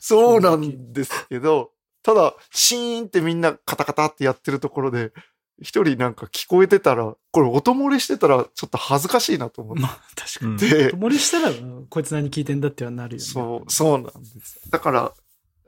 [0.00, 1.70] そうなんですけど、
[2.02, 5.12] ただ、シーンってみんなカタカタってやってるところで、
[5.60, 10.52] 一人なんか聞こえてたら、これ音漏れしてたらちょっと恥ずかしいなと思っまあ、確かに。
[10.52, 13.24] うんて、友りしたら、うんこいつ何聞いてんだってはなるよね。
[13.24, 14.68] そう、そうなんです。
[14.70, 15.14] だから、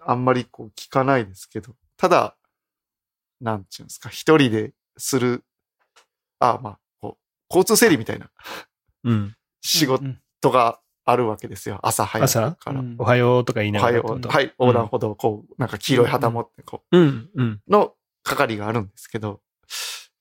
[0.04, 2.36] あんまりこう聞かないですけど、ただ、
[3.40, 5.44] なんていうんですか、一人でする、
[6.38, 8.30] あ、まあ、こう、交通整理みたいな
[9.04, 9.36] うん。
[9.62, 11.80] 仕事うんがあるわけですよ。
[11.82, 12.80] 朝早く朝から。
[12.80, 14.02] うんおはようとか言いなおはよう。
[14.04, 14.34] がらってこと？
[14.36, 17.62] はい、横断歩道、こう、なんか黄色い旗持って、こうん、うん。
[17.66, 19.40] う、の係があるんですけど、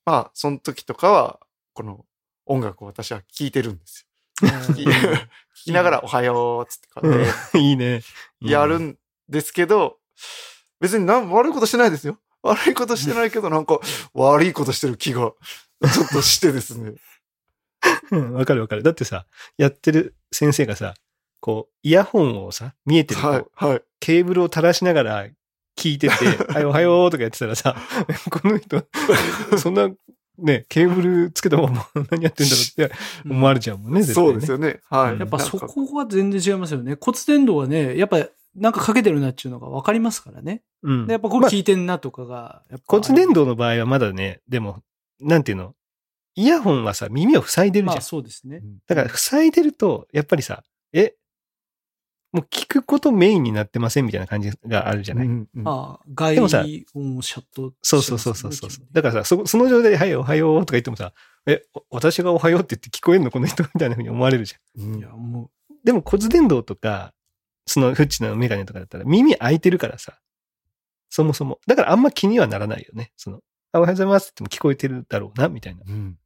[0.05, 1.39] まあ、その時とかは、
[1.73, 2.05] この
[2.45, 4.07] 音楽を私は聴いてるんです
[4.41, 4.49] よ。
[4.73, 8.01] 聞きながら、おはよう、つって感じでうん いいね。
[8.41, 9.97] やるんですけど、
[10.79, 12.19] 別に悪いことしてないですよ。
[12.43, 13.79] 悪いことしてないけど、なんか、
[14.13, 15.31] 悪いことしてる気が、
[15.91, 16.93] ちょっとしてですね。
[18.11, 18.83] うん、わかるわかる。
[18.83, 19.25] だってさ、
[19.57, 20.93] やってる先生がさ、
[21.39, 23.81] こう、イヤホンをさ、見えてる、はい、はい。
[23.99, 25.27] ケーブルを垂らしながら
[25.75, 26.13] 聞いてて、
[26.53, 27.75] はい、おはようとかやってたらさ、
[28.29, 28.85] この人、
[29.57, 29.89] そんな、
[30.38, 32.95] ね、ケーブルつけたまま何やってんだろうって
[33.29, 34.79] 思われちゃうもんね、絶対ねそうですよね。
[34.89, 35.13] はい。
[35.13, 36.97] うんやっぱそこは全然違いますよね。
[36.99, 40.63] 骨伝導はね、やっぱなんかかけてるなっていうのが分かりますからね。
[40.83, 44.81] うんでやっぱこれ聞いてんなとかが、やっぱ骨伝導の場合はまだね、でも、
[45.19, 45.73] なんていうの？
[46.38, 47.95] イヤホンはさ、耳を塞いでるじゃん。
[47.95, 48.61] まあそうですね。
[48.88, 51.15] だから、塞いでると、やっぱりさ、え、
[52.36, 58.69] もう聞くことメインになってませんみたいな感じがあるじゃない、うんうんああ、外でもさ音をシャット、そうそうそうそうそう。
[58.91, 61.13] だからさ、そ、その状態で、はい、おはようとか言ってもさ、
[61.45, 64.84] え、お私がおはようって言って聞こえんのこの人みたいな風に思われるじゃん。
[64.84, 65.50] うんいや、も
[65.86, 67.13] でも骨伝導とか、
[67.65, 70.19] そのフッチのメガネとかだったら耳開いてるからさ、
[71.10, 71.60] そもそも。
[71.67, 73.13] だからあんま気にはならないよね。
[73.15, 73.39] その、
[73.71, 75.84] あおはようございますって言っても聞こえてるだろうな、みたいな。
[75.88, 76.17] うんう、うん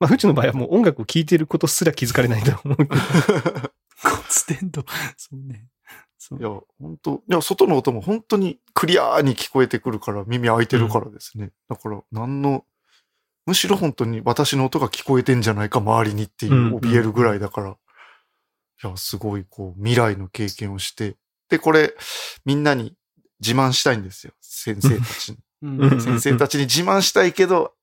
[0.00, 2.90] まあ、フッチの場合はもう音楽を聴いてることすら気づかれないと思うけど。
[4.02, 4.84] 骨伝導、
[5.16, 5.66] そうね。
[6.18, 6.38] そう。
[6.38, 11.50] いや、本当いや、外の音も本当にクリアーに聞こえてくるから、耳開いてるからですね。
[11.68, 12.64] だから、何の、
[13.46, 21.16] むしろ本当に私の音が聞こえてんじゃないか、周りにっていううん怯えるぐらいだから、いや、すごい、こう、未来の経験をして、
[21.48, 21.94] で、これ、
[22.44, 22.94] みんなに
[23.40, 24.32] 自慢したいんですよ。
[24.40, 25.38] 先生たちに。
[25.62, 25.84] うん。
[25.84, 26.00] うん。
[26.00, 27.74] 先生たちに自慢したいけど、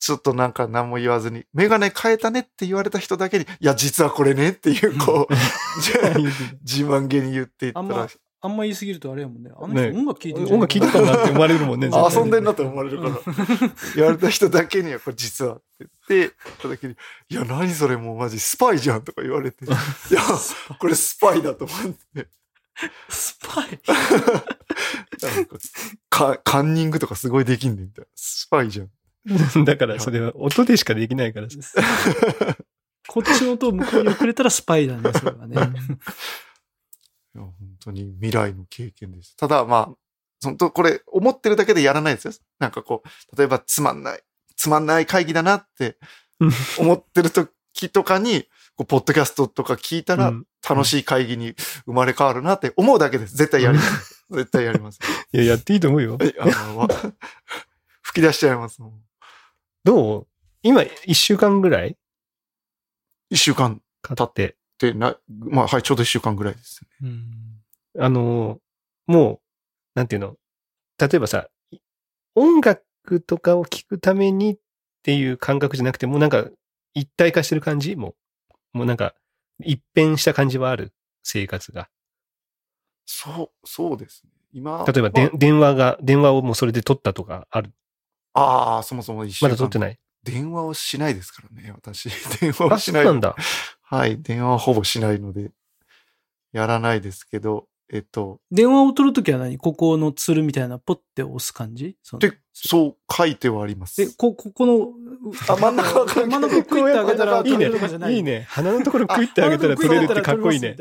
[0.00, 5.34] ちょっとなんか何も言わずに、メガネ変えたねって言われた人だけに、いや、実はこれねっていう、こう、
[5.82, 6.18] じゃあ
[6.62, 8.08] 自慢げに言っていったらあんま、
[8.42, 9.50] あんま言いすぎるとあれやもんね。
[9.54, 11.88] あのね人音楽聞いてるじゃ音楽聴いてたんだって思われるもんね。
[11.92, 13.20] 絶対遊んでんなって思われるから、
[13.94, 16.94] 言われた人だけには、これ実はって言って、ただけに、
[17.28, 19.76] いや、何それもうマジスパイじゃんとか言われて、 いや、
[20.78, 21.78] これスパイだと思っ
[22.14, 22.28] て、
[23.10, 23.80] スパイ？
[25.22, 25.58] なんか
[26.08, 28.08] カカンニングとかすごいできんねんみたいな。
[28.14, 28.90] スパイじゃん。
[29.64, 31.58] だからそれは音でしかできないからさ。
[33.08, 35.56] こっちの音を向こうに送れたらスパイだね、 それはね。
[35.56, 35.58] い
[37.38, 39.36] や本当に未来の経験です。
[39.36, 39.94] ただまあ、
[40.42, 42.32] 本当これ思ってるだけでやらないですよ。
[42.58, 44.22] なんかこう、例えばつまんない、
[44.56, 45.98] つまんない会議だなって
[46.78, 48.44] 思ってる時とかに、
[48.76, 51.54] こうポッドキャストとか聞いたらうん楽しい会議に
[51.86, 53.34] 生まれ変わるなって思うだけです。
[53.34, 54.26] 絶対やります。
[54.30, 54.98] 絶対やります。
[55.32, 56.18] いや、やっていいと思うよ。
[58.02, 58.78] 吹き出しちゃいます。
[59.84, 60.26] どう？
[60.62, 61.96] 今、一週間ぐらい？
[63.30, 66.88] 一週間経って、ってな、まあはい、ちょうど一週間ぐらいですね。
[67.02, 67.24] うん
[67.98, 68.60] あの、
[69.06, 69.40] もう、
[69.94, 70.36] なんていうの？
[70.98, 71.48] 例えばさ、
[72.36, 74.58] 音楽とかを聴くためにっ
[75.02, 76.48] ていう感覚じゃなくて、もうなんか
[76.94, 77.96] 一体化してる感じ？
[77.96, 78.14] も
[78.74, 79.14] う、もうなんか
[79.58, 80.92] 一変した感じはある？
[81.24, 81.88] 生活が。
[83.06, 84.30] そう、そうですね。
[84.52, 84.84] 今。
[84.86, 87.72] 例えばで、まあ電話が、電話をもうそれで取ったとかある？
[88.34, 89.54] ああ、そもそも一週ま間。
[89.54, 89.98] だ取ってない？
[90.22, 92.08] 電話をしないですからね、私。
[92.40, 93.04] 電話をあ、しない。
[93.04, 93.34] なんだ。
[93.82, 95.50] はい、電話はほぼしないので、
[96.52, 99.58] やらないですけど、えっと、電話を取るときは何？
[99.58, 101.96] ここのツルみたいなポッて押す感じ？
[102.04, 104.00] そので、そう書いてはあります。
[104.02, 104.88] え、こ、ここの、
[105.48, 108.14] あ真ん中は真ん中クイッてあげたらいいね取れるとかじゃない？
[108.14, 108.46] いいね。
[108.48, 110.76] 鼻のところクイってあげたら取れるってかっこいいね。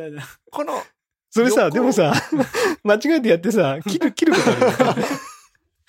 [0.52, 0.84] この、
[1.32, 2.14] それさ、横でもさ、
[2.84, 5.04] 間違えてやってさ、切る、切ることあるよね。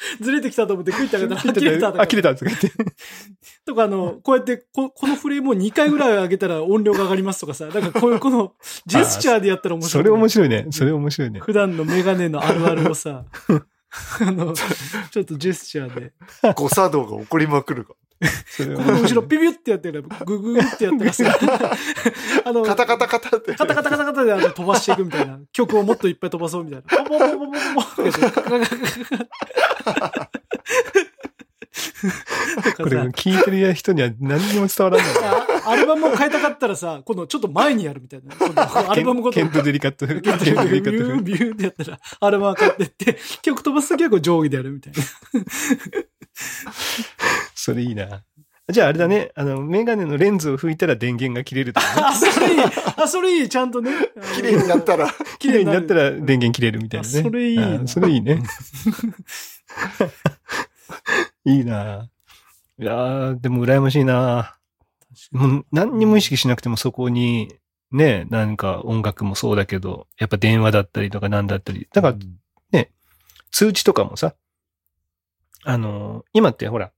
[0.20, 2.72] ずれてきたと思ってクイッてあげたら、 切れたとかあ、切れたとか言って。
[3.66, 8.54] とか、あの、こうやってこ、このフレームを2回ぐらい上げたら音量が上がりますとかさ、なんかこういう、この、
[8.86, 10.02] ジェスチャーでやったら面白い。
[10.04, 10.66] それ面白いね。
[10.70, 11.40] それ面白いね。
[11.40, 13.24] 普段のメガネのあるあるをさ、
[14.20, 16.12] あの、ちょっとジェスチャーで、
[16.54, 18.28] 誤作動が起こりまくるか こ
[18.64, 21.24] この後ろピビュってやってるグググってやったらさ、
[22.44, 22.74] あの、ら。
[22.74, 23.54] カタカタカタって。
[23.54, 25.38] カタカタカタカタであの飛ばしていくみたいな。
[25.52, 26.86] 曲をもっといっぱい飛ばそうみたいな。
[27.04, 27.50] ポポポポポポ
[27.96, 28.12] これ
[32.90, 35.06] さ、聞いてる人には何にも伝わらない。
[35.64, 38.34] あアルバムを変えたかったらさ、今度ちょっと前にやるみたいな。
[38.90, 40.06] アルバムごとケントデリカット。
[40.06, 44.98] ケントデビュリカットービューってやったら、アルバム変わってって、曲飛ばすときはこう定規でやるみたいな。
[47.70, 48.22] それいいな。
[48.68, 52.02] じゃああれだね、あの、メガネのレンズを拭いたら電源が切れるとかね。
[52.06, 52.60] あ、それいい。
[52.96, 53.48] あ、それいい。
[53.48, 53.90] ちゃんとね。
[54.36, 57.18] 綺麗になったら、 綺麗になったら電源切れるみたいなね。
[57.20, 58.42] あそれいいなあそれいいね。
[61.44, 62.08] いいな。
[62.78, 64.56] いやーでも羨ましいな。
[65.32, 67.56] もう何にも意識しなくてもそこに、
[67.90, 71.88] ね、なんか音楽もそうだけど、やっぱ電話だったりとかなんだったり。
[71.92, 72.16] だから、
[73.50, 74.34] 通知とかもさ、
[75.64, 76.92] あの、今ってほら、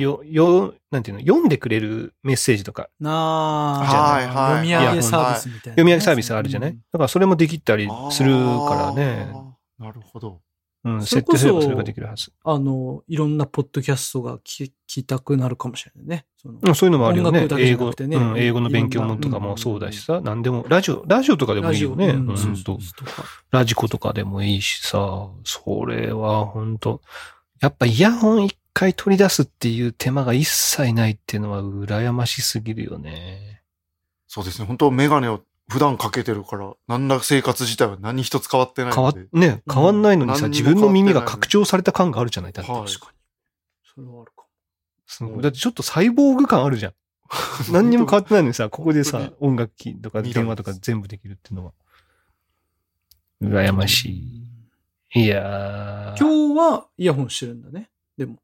[0.00, 5.70] よ、よ、なんていうの、読んでくれるメッセージとか、なあ、はいはい読み上げサービスみたいなね。
[5.70, 9.32] 読み上げサービスあるじゃない、うんだからそれもできたりするからね。
[9.78, 10.40] なるほど。
[10.84, 12.30] うん、設定すればそれができるはず。
[12.44, 16.26] あの、いろんなポッドキャストが聞聞きたくなるかもしれないね。
[16.36, 17.48] そのうん、そういうのもあるよね音楽。
[17.48, 22.08] だけじ英語、うん、英語の勉強もとかもそうだしさ、何でも、ラジオ、ラジオとかでもいいよね。
[22.08, 22.78] ラジオう
[23.50, 27.00] ラジコとかでもいいしさ、それは本当
[27.60, 33.62] やっぱイヤホン一回取り出すっていう手間が一切ないっていうのは羨ましすぎるよね。
[34.26, 34.66] そうですね。
[34.66, 42.70] 本当メガネを普段かけてるから、何ら生活自体は何一つ変わってない変わね、変わんないのにさ、自分の耳が拡張された感があるじゃないだって。
[42.70, 43.18] はい確かに。
[43.94, 45.40] それはあるかも。
[45.40, 46.92] だってちょっとサイボーグ感あるじゃん。
[47.72, 51.72] 何にも変わってないのにさ、ここでさ音楽機とか電話とか全部できるっていうのは。
[53.40, 54.10] 羨まし
[55.14, 55.20] い。
[55.22, 56.18] いやー。
[56.18, 57.88] 今日はイヤホンしてるんだね。
[58.16, 58.38] でも、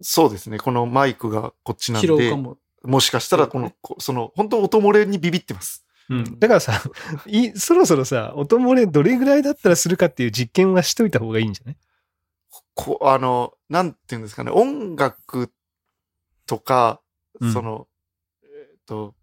[0.00, 0.58] そうですね。
[0.58, 2.58] このマイクがこっちなんで拾うか、も。
[2.82, 5.84] もしかしたらこの、こその、本当音漏れにビビってます。
[6.08, 6.38] うん。
[6.38, 6.82] だからさ、
[7.26, 11.76] い、そろそろさ、音漏れどれぐらいだったらするかっていう実験はしといた方がいいんじゃない？
[12.74, 15.52] こあの、なんていうんですかね、音楽
[16.46, 17.00] とか、
[17.40, 17.86] うんその、
[18.42, 19.14] えっ、と、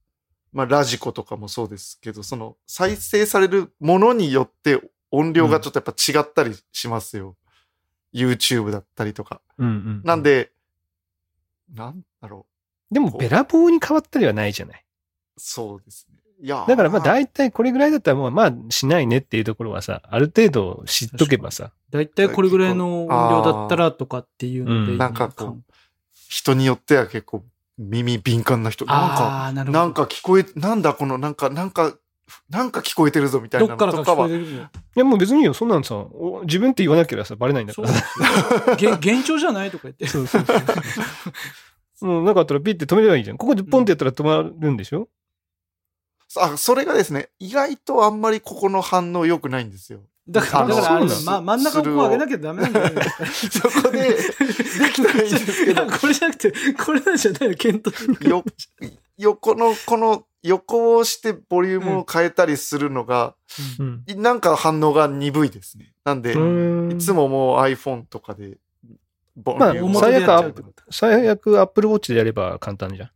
[0.53, 7.35] まあ、ラジコとかもそうですけど、その、再生されるものによって音量がちょっとやっぱ違ったりしますよ。
[8.13, 9.41] YouTube だったりとか。
[9.57, 10.01] うんうん。
[10.03, 10.51] なん、で、
[11.73, 12.45] なんだろ
[12.91, 14.85] でもべらぼうに変わったりはないじゃない。
[15.37, 15.39] う。
[15.39, 16.17] そうですね。
[16.39, 21.71] いや、だからまあ大体これぐらいだったらもうまあしないねっていうところはさ、ある程度知っとけばさ。
[21.89, 25.63] だいたいこれぐらいの音量だったらとかっていうので、うんなんかこう
[26.29, 27.43] 人によっては結構
[27.77, 29.79] 耳敏感な人、なんか、なるほど。
[29.79, 31.93] なんか聞こえ、なんだこの、なんか、なんか、
[32.49, 35.53] なんか聞こえてるぞみたいなどっからか聞のとかは、こえてるのいやもう別にいいよ。
[35.53, 40.07] そんなのさ、お自分って言わなければさ、バレないんだから幻聴 じゃないとか言って。
[40.07, 42.09] そうそうそうそう。
[42.09, 43.37] もうなかったらピッて止めればいいじゃん。
[43.37, 45.09] ここでポンってやったら止まるんでしょ、
[46.35, 50.01] あ、それがですね、意外とあんまりここの反応良くないんですよ。
[50.29, 53.01] だから、あだからあれま、真ん中をこう上げなきゃダメなんだよね。
[53.49, 54.15] そこで、で
[54.93, 57.91] きたらいいですけどいや、これじゃなくて、これなんじゃないの、ケント。
[58.27, 58.43] よ、
[59.17, 63.35] 横の、この、横をしてボリュームを変えたりするのが、
[63.79, 64.03] うん。
[64.15, 65.93] なんか反応が鈍いですね。
[66.05, 68.57] なんで、うんいつももう iPhone とかで、
[69.35, 73.09] ボリまあュームを最悪最悪 Apple Watch でやれば簡単じゃん。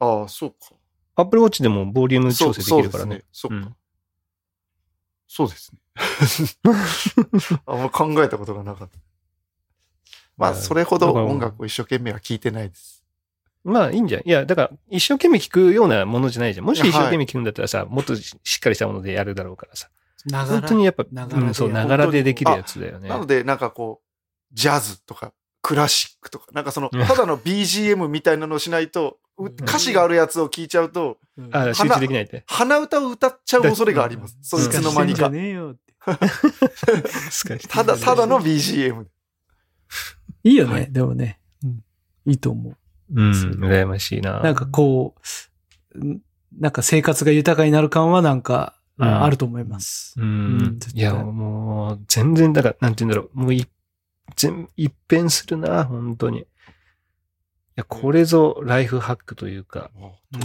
[0.00, 0.56] ああ、そうか。
[1.16, 3.22] Apple Watch でもボリューム調整できるからね。
[3.32, 3.76] そうですね。
[5.26, 5.78] そうですね。
[7.66, 8.98] あんま考えたことがなかった。
[10.36, 12.93] まあ、それほど音楽を一生懸命は聴いてないです。
[13.64, 14.22] まあいいんじゃん。
[14.24, 16.66] いや、だから一生懸命聞くようなものじゃないじゃん。
[16.66, 19.88] もし一生懸命聞くんだったらさ、もっとしっかりしたものでやるだろうからさ。
[20.26, 23.08] な本当にやっぱ、うん、そう、ながらでできるやつだよね。
[23.08, 31.18] なので、なんかこう、ジャズとか、クラシックとか、なんかその、うんただの BGM みたいなのをしないと、 う歌詞があるやつを聞いちゃうと、
[31.50, 32.44] あ集中できないって。
[32.46, 34.38] 鼻歌を歌っちゃう恐れがあります。
[34.42, 35.18] そいつの間にか。
[35.18, 35.94] じゃねえよって。
[37.30, 39.06] す かただ、ただの BGM。
[40.44, 41.40] いいよね、はいでもね。
[41.62, 41.80] うん
[42.26, 42.76] いいと思う。
[43.14, 44.40] うん、羨ましいな。
[44.40, 45.14] なんかこ
[45.94, 46.20] う、ん
[46.58, 50.14] なんか生活が豊かになる感はなんか、うんああると思います。
[50.18, 53.40] ううんいや、もう、全然、だから、なんて言うんだろう。
[53.40, 53.66] もうい、
[54.36, 56.38] 全、一変するな、本当に。
[56.40, 56.44] い
[57.74, 59.90] や、これぞライフハックというか。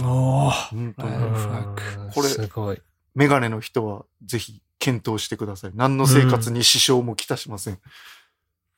[0.02, 2.82] おー本当にライフハうんこれすごい。
[3.14, 5.70] メガネの人はぜひ検討してください。
[5.74, 7.78] 何の生活に支障もきたしません。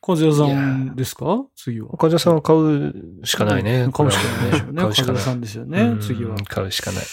[0.05, 1.45] 和也さんですか？
[1.57, 1.89] 次は。
[1.95, 3.89] 岡田さんは買うしかないね。
[3.93, 4.81] 買うしかないでしょうね。
[4.83, 5.15] 買うしかない。
[5.15, 6.37] 和也さんですよねう、ん次は。
[6.37, 7.05] 買うしかない。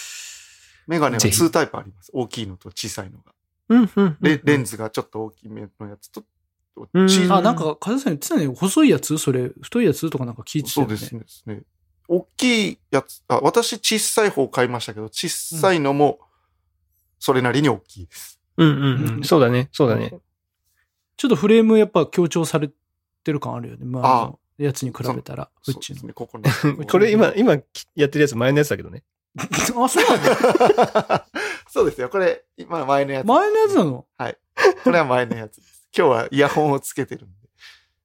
[0.88, 2.10] メガネはぜひ2タイプあります。
[2.13, 3.32] 大きいのと小さいのが。
[3.69, 4.17] うん、うん。
[4.21, 6.23] レレンズがちょっと大きめのやつと、
[6.75, 8.47] あ、なんか、和也さん言ってたね。
[8.47, 10.97] 細いやつそれ、太いやつとかなんか聞いてたよね。
[10.97, 11.62] そうですねですね。
[12.08, 16.19] 大きいやつ、あ、私小さい方買いましたけど、小さいのも
[17.19, 18.39] それなりに大きいです。
[18.58, 19.23] うん、うん、うん。
[19.23, 20.13] そうだね、そうだね。
[21.19, 22.69] ちょっとフレームやっぱ強調され
[23.25, 23.84] てる感あるよね。
[23.84, 26.45] まあ、あやつに比べたら、うですね、ここの。
[26.88, 27.51] これ今、今
[27.95, 29.03] やってるやつ前のやつだけどね。
[29.38, 31.21] あ、そうなの
[31.67, 32.08] そうですよ。
[32.08, 33.27] これ、今前のやつ。
[33.27, 34.05] 前のやつなの？
[34.86, 35.89] これは前のやつです。
[35.95, 37.49] 今日はイヤホンをつけてるんで。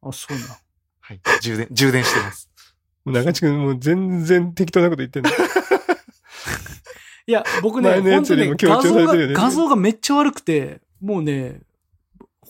[0.02, 0.58] あ、そうな。
[0.98, 1.20] はい。
[1.40, 2.50] 充電、充電してます。
[3.04, 5.30] 中地君もう全然適当なこと言ってんの。
[7.28, 11.60] いや、僕ね、前のやつよりも強本当ね画像が、調されてるよね画像がめっちゃ悪くて、もうね、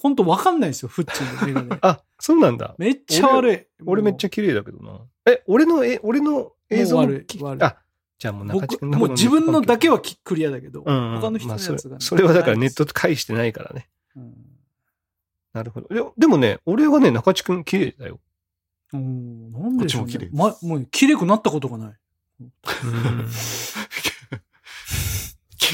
[0.04, 1.78] 本当わかんないですよ、フッチのメガネ。
[1.80, 2.74] あ、そうなんだ。
[2.76, 3.66] めっちゃ悪い。
[3.86, 5.00] 俺めっちゃ綺麗だけどな。
[5.24, 7.78] え、俺の、え、俺の映像もう悪いき悪いあ、
[8.18, 13.88] じゃあもう中地僕、君のもう自分のだけは、クリアだけど、うんうん、他の人のまあそれやつがね、それはだからネット返してないからね。
[14.14, 14.34] うん
[15.54, 15.88] なるほど。
[15.88, 18.20] ででもね、俺はね、中地君綺麗だよ。
[18.92, 20.12] うん、なんでしょう、ね。
[20.12, 21.94] こっちも綺麗ま、もう綺麗くなったことがない。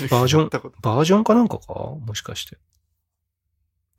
[0.08, 0.48] バージョン
[0.82, 1.74] バージョンかなんかか？
[1.74, 2.58] もしかして。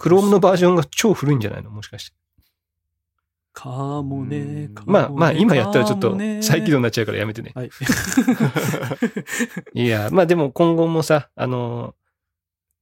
[0.02, 1.70] クロームのバージョンが超古いんじゃないの？
[1.70, 2.16] もしかして。
[3.54, 3.70] か
[4.02, 7.52] もねうん、かもねまあまあ今やったらちょっと再起動になっちゃうからやめてね。
[7.54, 7.70] はい。
[9.76, 11.94] いや、まあでも今後もさ、あの、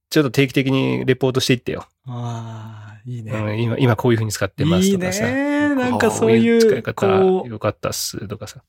[0.08, 1.86] ちょっと定期的にレポートしていってよ。
[2.06, 3.32] ああ、いいね。
[3.32, 5.24] うん、今、今こういう風に使ってますいいとかさ。
[5.24, 5.74] ね。
[5.74, 8.62] なんかそうこいう、使い方よかったっすとかさ。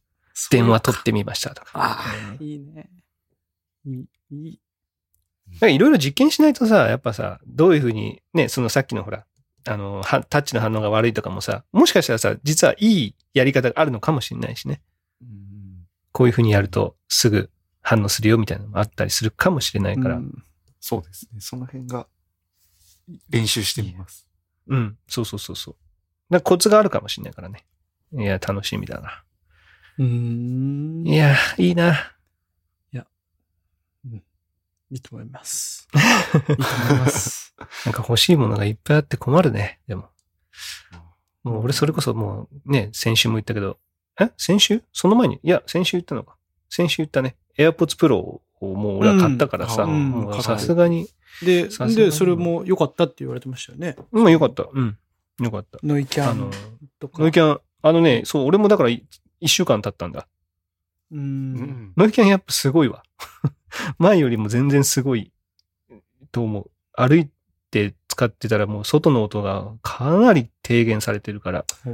[0.50, 1.72] 電話取ってみましたとか。
[1.76, 1.98] あ
[2.34, 2.90] あ、いいね。
[3.86, 4.60] いい、いい。
[5.62, 9.26] なんかいろいろ実験しないとさ、やっぱさ、どういう風に、ね、そのさっきのほら、
[9.68, 14.82] あの、はタッチの反応が悪いとかもさ、もしかしたらさ、実はいいやり方があるのかもしれないしね。
[15.22, 15.28] うん
[16.14, 17.50] こういう風にやるとすぐ
[17.82, 20.16] 反応するよみたいなのもあったりするかもしれないから。
[20.16, 20.44] う、うんん
[20.82, 21.40] そうですね。
[21.40, 22.08] その辺が
[23.30, 24.28] 練習してみます。
[25.08, 25.76] そうそうそうそう。
[26.30, 27.66] だコツがあるかもしれないからね。
[28.14, 29.24] いや、楽しみだな。
[30.00, 31.08] うーん。
[31.08, 32.14] いや、いいな。
[34.92, 35.88] いいと思います。
[35.96, 36.02] いい
[36.58, 37.56] と思います。
[37.86, 39.80] なんか欲しいものがいっぱいあって困るね。
[39.88, 40.10] でも。
[41.44, 43.80] もう俺それこそもうね、先週も言ったけど、
[44.20, 44.32] え？
[44.38, 44.84] 先週？
[44.92, 45.40] その前に？
[45.42, 46.36] いや、先週言ったのか。
[46.70, 47.38] 先週言ったね。
[47.58, 49.88] AirPods Pro をもう俺は買ったからさ、
[50.42, 51.08] さすがに、
[51.42, 53.96] で、で、それも良かったって言われてましたよね。
[54.12, 54.68] まあよかった。
[54.72, 54.98] うん。
[55.40, 55.80] よかった。
[55.84, 56.52] ノイキャン、
[57.00, 57.22] とか。
[57.22, 59.06] ノイキャン、あのね、そう、俺もだからい
[59.40, 60.28] 一週間経ったんだ。
[61.12, 61.18] う。
[61.18, 61.94] うんん。
[61.98, 63.04] ノイキャンやっぱすごいわ。
[63.98, 65.32] 前よりも全然すごい
[66.32, 66.72] と思う。
[66.94, 67.30] 歩い
[67.72, 71.90] て使ってたらもう外の音がかなり低減されてるから、あ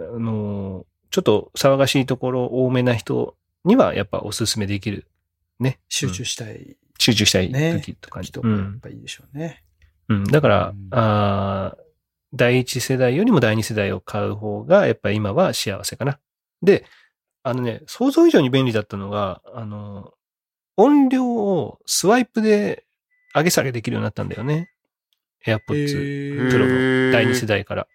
[0.00, 5.06] のーちょっと騒がしいところ多めな人にはやっぱおすすめできる。
[5.60, 5.78] ね。
[5.88, 8.26] 集中うんしたい集中したいね時とかに。
[8.26, 8.80] 人がやっうん。
[8.80, 9.62] ぱいいでしょうね。
[10.08, 10.24] うん。
[10.24, 11.86] だから、うんあー
[12.34, 16.18] 第一世代よりも第二世代を買う方がやっぱ今は幸せかな。
[16.60, 16.84] で、
[17.48, 20.14] あのね、想像以上に便利だったのが、あの、
[20.76, 22.84] 音量をスワイプで
[23.32, 24.72] 上げ下げできるようになったんだよね。
[25.46, 26.48] AirPods ー。
[26.50, 27.86] Pro の第二世代から。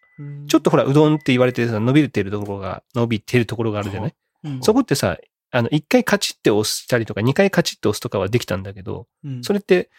[0.48, 4.16] ちょっとほら、うどんって言われてさ、伸びてるところが、伸びてるところがあるじゃない？
[4.46, 4.64] うん。
[4.64, 5.18] そこってさ、
[5.52, 9.44] あの、一回カチって押したりとか、二回カチって押すとかはできたんだけど、うん。
[9.44, 9.90] それって、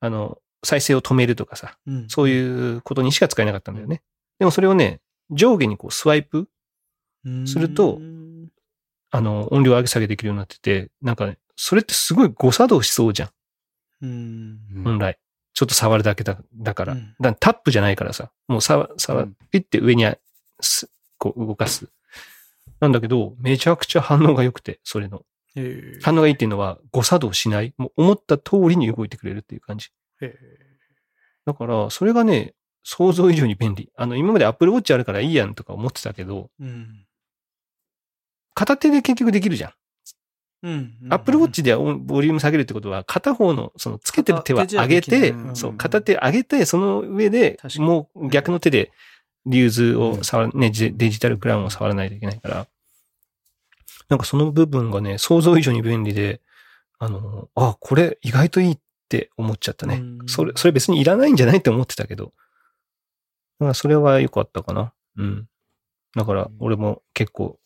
[0.00, 2.08] あの、再生を止めるとかさ、うん。
[2.08, 4.00] そういうことにしか使えなかったんだよね。
[4.38, 6.48] でもそれをね、上下にこうスワイプ、
[7.46, 8.21] するとうん
[9.12, 13.30] あの、音量上げ下げできるようになってて、なんかね、それってすごい誤作動しそうじゃん、
[14.02, 14.82] うん。
[14.82, 15.18] 本来。
[15.54, 16.94] ちょっと触るだけだだから。
[16.94, 20.16] うんだからタップじゃないからさ、もう触、触うん、ピッて上にあ
[20.60, 21.88] すこう動かす。
[22.80, 25.22] なんだけど、めちゃくちゃ反応が良くて、それの。
[25.54, 27.74] へー反応がいいっていうのは誤作動しない。
[27.76, 29.90] もう思った通りに動いてくれるっていう感じ。
[30.22, 30.34] へ
[31.44, 33.92] だから、それがね、想像以上に便利。
[33.94, 37.06] あの、今まで Apple Watch あるからいいやんとか思ってたけど、ーうん。
[38.54, 39.72] 片手で結局できるじゃん。
[40.64, 40.94] うん。
[41.10, 48.92] Apple Watch で音ボリューム下げるってことは、片方の、その、つけてる手は上げてそう、片手上げて、その上でもう逆の手で、
[49.44, 52.66] リューズを触る、ね、ジデジタルクラウンを触らないといけないから、
[54.08, 56.40] なんかその部分がね、想像以上に便利で、
[56.98, 59.96] あの、あ、これ意外といいって思っちゃったね。
[59.96, 62.26] うんそれ、それ別にいらないんじゃないって思ってたけど。
[62.26, 64.92] だからそれは良かったかな。
[65.16, 65.48] うん。
[66.14, 67.58] だから、俺も結構、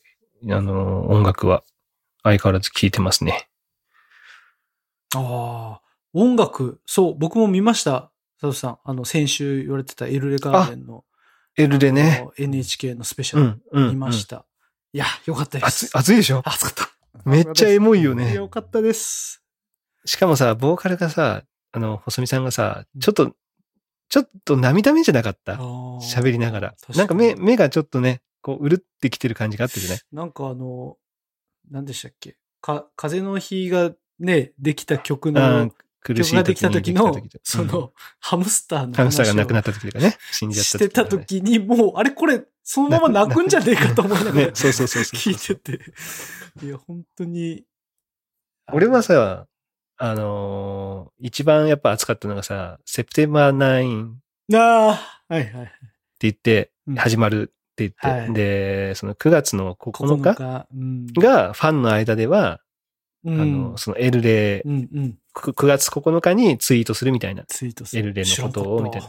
[0.50, 1.62] あの、音楽は
[2.22, 3.48] 相変わらず聴いてますね。
[5.14, 5.82] ああ、
[6.12, 8.10] 音楽、そう、僕も見ました。
[8.40, 11.04] 佐藤さん、あの、先週言われてたエルレガーデンの、
[11.56, 12.18] L でね。
[12.20, 13.90] あの NHK のスペシャルうん、うん。
[13.90, 14.44] 見ました。
[14.92, 16.42] いや、よかったです。、熱いでしょ？
[16.44, 16.90] 熱かった。
[17.24, 18.34] めっちゃエモいよね。
[18.34, 19.42] よかったです。
[20.04, 23.34] しかもさ、ボーカルがさ、あの、細見さんがさ、ちょっと、
[24.08, 25.54] ちょっと涙目じゃなかった？
[25.54, 26.74] 喋喋りながら。
[26.94, 29.98] なんか目、目がちょっとね、こう、うるってきてる感じがあったじゃない？
[30.12, 30.96] なんかあの、
[31.68, 32.36] 何でしたっけ？
[32.60, 33.90] か、風の日が
[34.20, 35.72] ね、できた曲うの
[36.04, 45.18] 曲ができた時の時うんその、ハムスターのハムスターが亡くなっった時とかね、死んじゃったしてた時に、もう、あれこれ、そのまま泣くんじゃねえかと思いながらね、 そうそうそうそう。
[45.18, 45.80] 聞いてて。
[46.64, 47.64] いや、本当に。
[48.72, 49.48] 俺はさ、
[49.98, 54.18] あのー一番やっぱ熱かったのがさ、セプテンバー9っ
[54.48, 54.90] てあ
[55.28, 55.72] あ、はいはい。
[56.20, 57.52] 言ってうん、始まる
[57.84, 60.66] って言って、はいで、その9月の9 9日日。
[60.74, 62.60] うん、がファンの間では、
[63.24, 65.18] うん、あの、そのエルレう、んうん。
[65.34, 67.44] 9月9日にツイートするみたいな。
[67.46, 68.02] ツイートする。
[68.02, 69.08] エルレのことをみたいな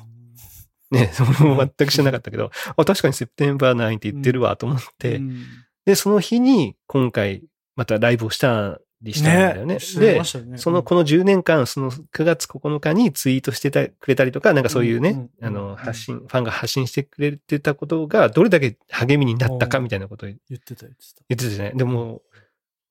[0.91, 1.11] ね、
[1.41, 5.45] 俺も全く知らなかったけど、あ、確かにセプテンバー9って言ってるわと思って、うん
[5.85, 7.43] で、その日に今回
[7.77, 9.77] またライブをしたりしたんだよね。
[9.77, 21.23] 知りでねその、この10年間、その9月9日にツイートしてたくれたりとか、なんかそういうね、うんうんあの、うん発信、ファンが発信してくれてたことが、どれだけ励みになったかうんみたいなことを言言ってた言ってた。
[21.23, 21.77] ってたじゃない？
[21.77, 22.21] でも、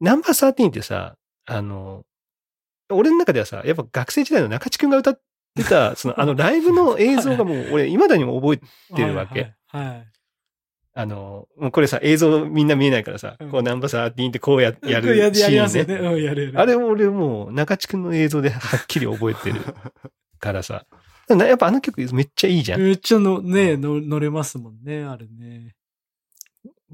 [0.01, 2.05] ナンバー13ってさ、あの、
[2.91, 5.21] 俺の中ではさ、やっぱ学生時代の中地くんが歌っ
[5.57, 9.53] てた、その、あのライブの映像がもう、俺、未だにも覚えてるわけ。
[9.67, 9.87] はい。
[9.87, 10.07] はい。
[10.99, 15.95] あの、もうこれさ、映像みんな見えないからさ、うんこうナンバー13ってこうややるシーンね。
[15.95, 16.01] ね。
[16.01, 16.53] うん、やるやる。
[16.57, 19.61] あれ俺もう中地くんの映像ではっきり覚えてる
[20.41, 20.87] からさ。
[21.29, 22.81] な やっぱあの曲めっちゃいいじゃん。
[22.81, 25.75] めっちゃの、ね、の乗れますもんね、あれね。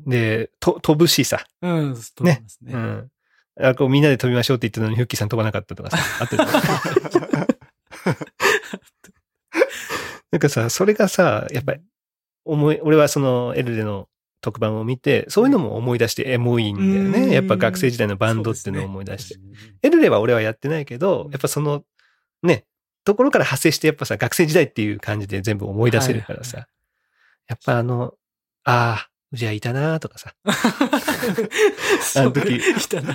[0.04, 1.46] で、と飛ぶしさ。
[1.60, 2.72] うん、飛びますね。
[2.74, 3.08] うん。
[3.60, 5.98] あこうみんなで飛びましょうって言ってたのにフッキーさん飛ばなかったとかさ。
[6.18, 6.36] あと
[10.32, 11.82] なんかさ、それがさ、やっぱり
[12.44, 14.08] 思い、俺はそのエルレの
[14.40, 17.32] 特番を見て、そういうのも思い出してエモいんだようんね。
[17.32, 19.40] やっぱ学生時代のバンドっていうのを思い出して。
[19.82, 21.84] エルレは俺はやってないけど、やっぱその、
[22.42, 22.64] ね、
[23.04, 26.58] ところから派生してやっぱさ、学生時代っていう感じで全部思い出せるからさ。
[26.58, 26.68] は
[27.48, 28.14] やっぱあの、
[28.64, 32.60] ああ、じゃあいたなとかさ、 あの時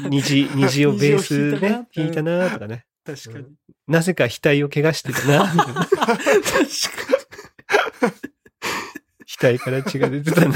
[0.09, 2.85] 虹、虹をベースね、弾いたななとかね。
[3.05, 3.45] 確かに。
[3.87, 5.45] なぜか額を怪我してたな。
[5.55, 5.87] 確か
[9.39, 10.55] 額から血が出てたな。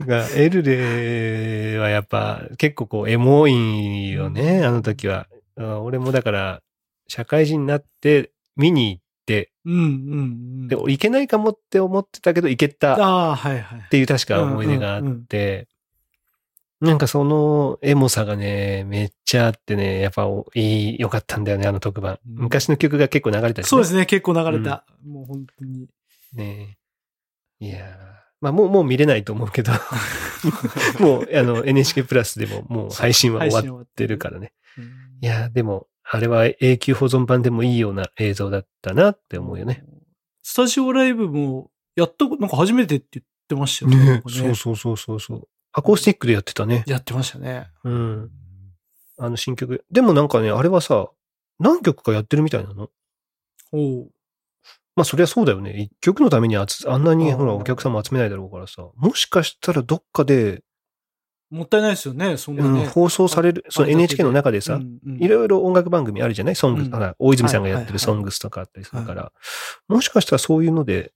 [0.06, 5.26] が、エルレはやっぱ結構こうエモいよね、あの時は。
[5.58, 6.62] あ俺もだから、
[7.08, 9.74] 社会人になって見に行って、に。
[9.74, 9.86] うんうんう
[10.64, 10.68] ん。
[10.68, 13.82] で、行けないかもって思ってたけど行けたっああ、はいはい。
[13.90, 15.68] ていう確か思い出があって、
[16.80, 22.18] なんかそのエモさがね、めっちゃあってね、やっぱいい、良かったんだよね、あの特番。
[22.26, 24.84] うん昔の曲が結構流れたりそうですね、結構流れた。
[25.06, 25.88] もう本当に。
[26.32, 26.78] ね
[27.60, 27.66] え。
[27.66, 29.72] いやーまあもう、もう見れないと思うけど、
[30.98, 34.52] もう、あの、NHK プラスでももう配信は終わってるからね。
[34.78, 34.84] うん
[35.22, 39.84] いやーでも、あれは永久保存版でもいいような映像だったなって思うよね。。
[40.42, 44.06] スタジオライブも、やったこ、なんか初めてって言ってましたよね。
[44.06, 45.48] なんかそうそうそうそうそう。
[45.72, 46.84] アコースティックでやってたね。
[46.86, 47.70] やってましたね。
[47.84, 48.30] うん。
[49.18, 49.84] あの新曲。
[49.90, 51.10] でもなんかね、あれはさ、
[51.58, 52.90] 何曲かやってるみたいなの？
[53.72, 54.10] おう
[54.96, 55.72] まあそりゃそうだよね。
[55.78, 58.86] 一曲のためにあつあんなにほらお客さんも集めないだろうからさ。
[58.96, 60.62] もしかしたらどっかで、
[61.50, 62.86] もったいないですよね、そんなうんね。
[62.86, 64.80] 放送される、その NHK の中でさ、
[65.18, 66.54] いろいろ音楽番組あるじゃない？
[66.54, 69.32] ソングス、うんほら大泉さんがやってるソングスとかあったりするから、
[69.88, 71.12] もしかしたらそういうので、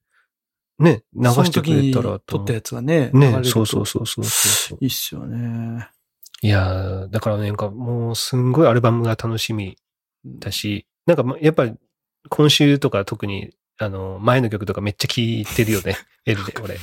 [0.80, 2.52] ね、流してくれたらその時に撮った。
[2.52, 3.10] やつがね。
[3.12, 4.78] ね、そうそうそうそうそう。
[4.80, 5.88] いいっすよね。
[6.42, 9.76] いやーだからね、なんかもうすんごいアルバムが楽しみ
[10.24, 11.74] だし、なんかまやっぱり
[12.28, 15.96] 今週とか特に、あの、前の曲とかめっちゃ聴いてるよね。
[16.26, 16.78] L で、俺。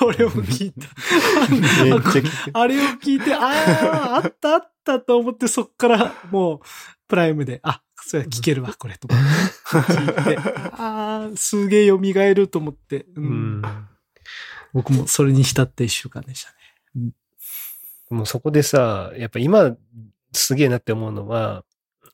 [0.00, 0.88] 俺も聞いた。
[1.50, 2.30] めっちゃ聴いてる。
[2.52, 6.60] あれを聞いて、ああ、あったあったと思って、そっからもう、
[7.08, 10.38] プライムで、あ、それ聞けるわ、 これ、と思って。
[10.38, 13.88] ああ、すげえ蘇ると思って、ううんん。
[14.72, 16.50] 僕もそれに浸った一週間でした
[16.98, 17.12] ね。
[18.10, 19.76] もうそこでさ、やっぱ今
[20.32, 21.64] すげえなって思うのは、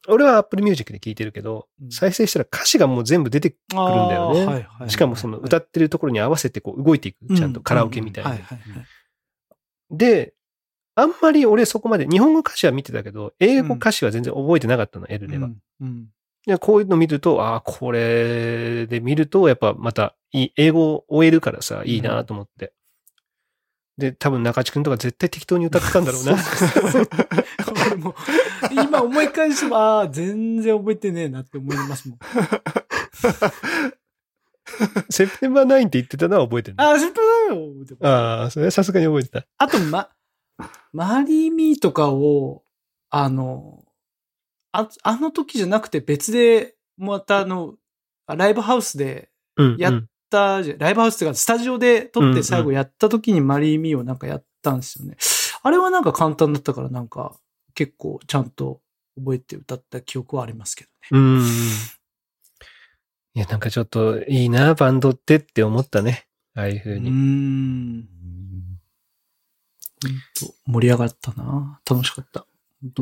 [0.08, 4.46] 俺は Apple Music で聴いてるけど、うん再生したら歌詞がもう全部出てくるんだよね。
[4.46, 7.34] はいはいしかもその歌ってるところに合わせてこう動いていく。
[7.34, 8.30] ちゃんとカラオケみたいに。
[8.30, 8.86] はいはいはい
[9.90, 10.34] で、
[10.94, 15.50] あんまり俺そこまで日本語歌詞は見てたけど、英語歌詞は全然覚えてなかったの、L では。
[16.46, 22.72] でこういうの見ると、ああ、これで見ると、やっぱまたいい、英語を終えるからさ、いいなと思って。
[23.96, 26.36] で、多分中地くんとか絶対適当に歌ってたんだろうな。
[27.86, 28.14] 俺も
[28.72, 32.18] 今思い返しても、ああ、全然覚えてねえなって思いますもん。
[35.10, 36.76] セプテンバー9って言ってたのは覚えてる。
[36.78, 37.20] ああ、知ってた
[37.54, 37.72] よ。
[38.02, 39.46] ああ、それはさすがに覚えてた。
[39.58, 40.08] あと、ま、
[40.92, 42.64] マリーミーとかを、
[43.10, 43.84] あの、
[44.72, 47.74] あ、あの時じゃなくて別で、またあの、
[48.26, 50.04] ライブハウスでうん、やっ
[50.34, 55.16] ライブハウスっていうか、スタジオで撮って最後やった時にマリーミーをなんかやったんですよね。
[55.62, 57.36] あれはなんか簡単だったからなんか、
[57.74, 58.80] 結構ちゃんと
[59.16, 60.96] 覚えて歌った記憶はありますけどね。
[61.10, 61.46] うん。
[63.36, 66.26] いや、なんかちょっといいな、バンドってって思ったね。
[66.54, 67.10] ああいう風うーに。
[67.10, 68.08] ん。
[70.02, 70.12] ほん
[70.48, 72.46] と盛り上がったな楽しかった。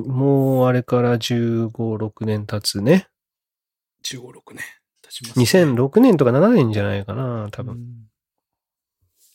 [0.06, 3.08] もうあれから15、6年経つね。
[4.04, 4.60] 15、6年
[5.18, 7.74] 経ちます、2006年とか7年じゃないかな、多分。
[7.74, 8.12] うん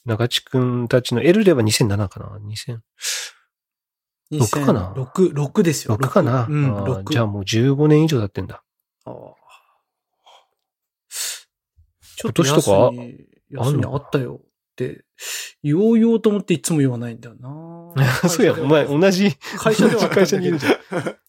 [0.07, 2.79] 中地くんたちの L では2007かな ?2000。
[4.31, 5.97] 6かな ?6、6ですよ。
[5.97, 7.11] 6かな、うん、あー6。
[7.11, 8.63] じゃあもう15年以上経ってんだ。
[9.03, 9.13] あー
[12.17, 15.05] ち今年とかやすにやすにあったよって
[15.63, 17.49] 言おう言おうと思っていつも言わないんだよな
[18.29, 20.73] そうや、お前同じ、会社では会社にいるじゃん。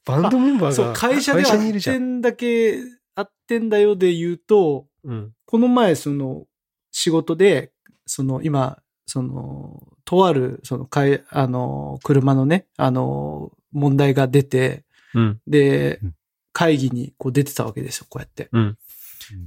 [0.05, 1.97] バンドメンバーそう、が会社でいるじゃん。
[1.97, 2.79] ってんだけ、
[3.19, 5.33] あってんだよで言うと、うん。
[5.45, 6.47] この前、その、
[6.93, 7.73] 仕事で、
[8.07, 15.41] その、今、その、とある、その、かい、あの、車のね、あの、問題が出て、うん。
[15.49, 16.15] でうん、
[16.53, 18.51] 会議にこう出てたわけですよ、こうやって。
[18.53, 18.79] うん。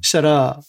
[0.02, 0.60] したら、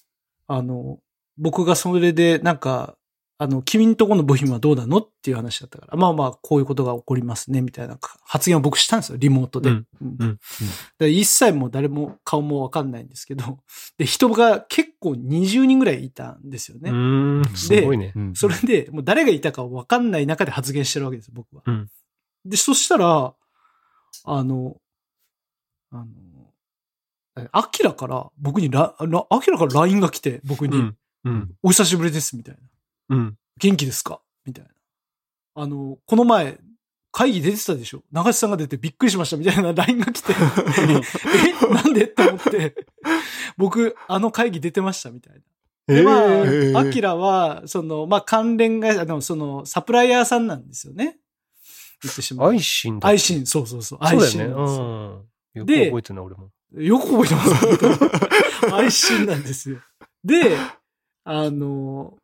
[0.47, 1.01] あの、
[1.39, 2.97] 僕がそれで、なんか、
[3.39, 4.99] あの、君んとこの部品はどうなの？
[4.99, 9.71] っていう話だったから、まあまあ、こういうことが起こりますね、みたいな発言を僕したんですよ、リモートで。
[9.71, 10.39] うんうんうん
[10.99, 13.59] で一切もう誰も顔もわかんないんですけど、
[13.99, 16.91] で、人が結構20人ぐらいいたんですよね。
[17.57, 18.13] すごいね。
[18.15, 21.63] うんそれで、もう誰がいたかわかんない中で発言してるわけです、僕は。
[21.67, 21.89] うん
[22.45, 23.35] で、そしたら、
[24.25, 24.77] あの、
[25.91, 26.07] あの、
[27.37, 30.97] えアキラから、僕にラ、ラアキラから LINE が来て、僕に、うん。
[31.25, 31.55] うん。
[31.63, 32.61] お久しぶりです、みたいな。
[33.09, 33.37] うん。
[33.59, 34.21] 元気ですか？
[34.45, 34.71] みたいな。
[35.55, 36.59] あの、この前、
[37.15, 38.03] 会議出てたでしょ？
[38.11, 40.33] 長瀬さんが出てびっくりしましたみたいな LINE が来て、
[41.71, 42.05] え、なんで？
[42.05, 42.75] って思って、
[43.59, 45.41] 僕、あの会議出てましたみたいな。
[45.95, 51.19] で、まえーあ、アキラは、その、まあ、関連会社、でもその、サプライヤーさんなんですよね。
[52.03, 52.51] 言ってしまう。
[52.51, 53.09] 愛心だ。
[53.09, 53.99] 愛心、そうそうそう。
[54.01, 54.55] 愛そうだよね。
[54.55, 54.85] 心なんですよ。
[54.85, 55.61] うん。
[55.61, 56.51] よくで覚えてるな、俺も。
[56.75, 58.73] よく覚えてます。
[58.75, 59.79] 愛心なんですよ。
[60.25, 60.57] で、
[61.25, 62.17] あの、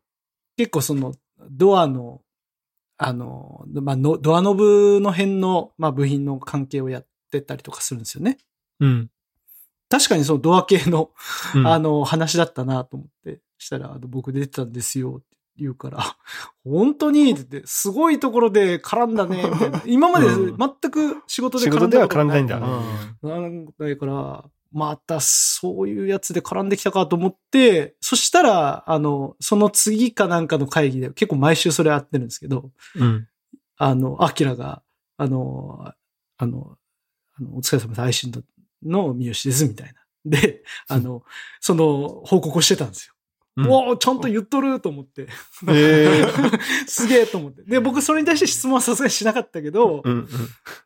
[0.58, 1.14] 結構その、
[1.50, 2.20] ドアの、
[2.96, 8.38] あの、まあの、ドアノブの辺の、まあ、部品の関係をやってたりとかするんですよね。
[8.80, 9.10] うん。
[9.88, 11.12] 確かにそのドア系の、
[11.54, 16.16] うんあの、話だったなと思って、したら、僕出てたんですよって言うから、
[16.64, 19.82] 本当にってすごいところで絡んだね、みたいな。
[19.86, 22.66] 今までうん全く仕事で仕絡ん事では絡だことないんだんだ。
[23.22, 33.28] うんなんだから、またそういうやつで絡んできたかと思って、そしたら、あの、その次かなんかの会議で、結構毎週それやってるんですけど、うん。
[33.76, 34.82] あの、アキラが、
[35.16, 35.92] あの、
[36.36, 36.76] あの、
[37.38, 38.00] あのお疲れ様です。
[38.02, 38.44] 愛心
[38.84, 39.94] の三好です、みたいな。
[40.24, 41.22] で、あの、
[41.60, 43.14] その報告をしてたんですよ。
[43.58, 45.26] うんおおちゃんと言っとると思って。
[45.68, 46.24] え
[46.86, 47.62] すげえと思って。
[47.62, 50.28] で、僕それに対して質問はさすがにしなかったけど、うん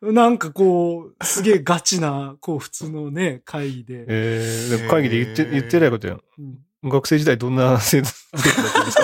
[0.01, 0.15] うん。
[0.15, 4.05] なんかこう、すげえガチな、こう普通のね、会議で。
[4.07, 6.21] えー、会議で言って、言ってないことよ。
[6.39, 6.57] うん
[6.89, 8.43] 学生時代どんな生徒だっ
[8.73, 9.03] たんですか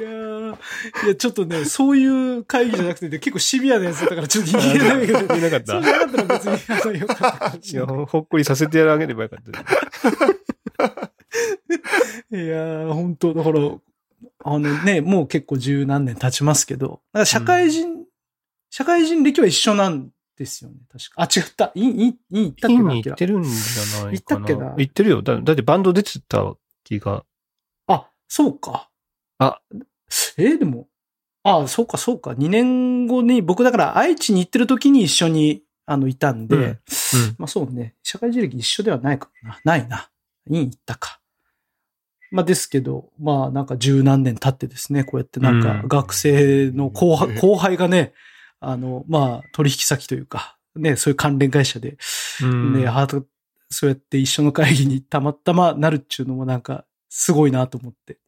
[0.00, 0.56] いやー
[1.04, 7.86] いや、ちょっとね、そういう会議じゃなくてね、結構シビアなやつだったからちょっと言えないけど、言えなかったそうなかったら別に、あの、よかったかもいや。
[8.06, 11.12] ほっこりさせてあげればよかった。
[12.30, 13.58] いやー、本当だから、
[14.44, 18.04] あのね、もう結構十何年経ちますけど、だから社会人、
[18.70, 21.22] 社会人歴は一緒なんですよね、確か。
[21.22, 21.72] あ、違った。
[21.74, 24.12] いい、いい、いい、行ったっけな行ってるんじゃないかな。
[24.12, 25.22] 行ったっけな行ってるよ。
[25.22, 27.24] だだってバンド出てた気が。
[27.86, 28.88] あ、そうか。
[29.38, 29.60] あ、
[30.38, 30.88] えーでも、
[31.44, 32.30] あ、そうか、そうか。
[32.30, 36.78] 2年後に、僕だから愛知に行ってる時に一緒に、あの、いたんで、うんうん
[37.38, 39.60] まあそうね、社会人歴一緒ではないかもな。
[39.64, 40.08] ないな。
[40.48, 41.20] 院行ったか。
[42.30, 48.14] まあですけど、まあなんか十何年経ってですね、こうやってなんかうん学生の後輩,、うん後輩がね、
[48.60, 51.98] あの、まあ取引先というか、ね、そういう関連会社で、
[52.42, 53.26] うんね、ハート、
[53.68, 58.18] そうやって一緒の会議にたまたまなるっちゅうのもなんか、すごいなと思って。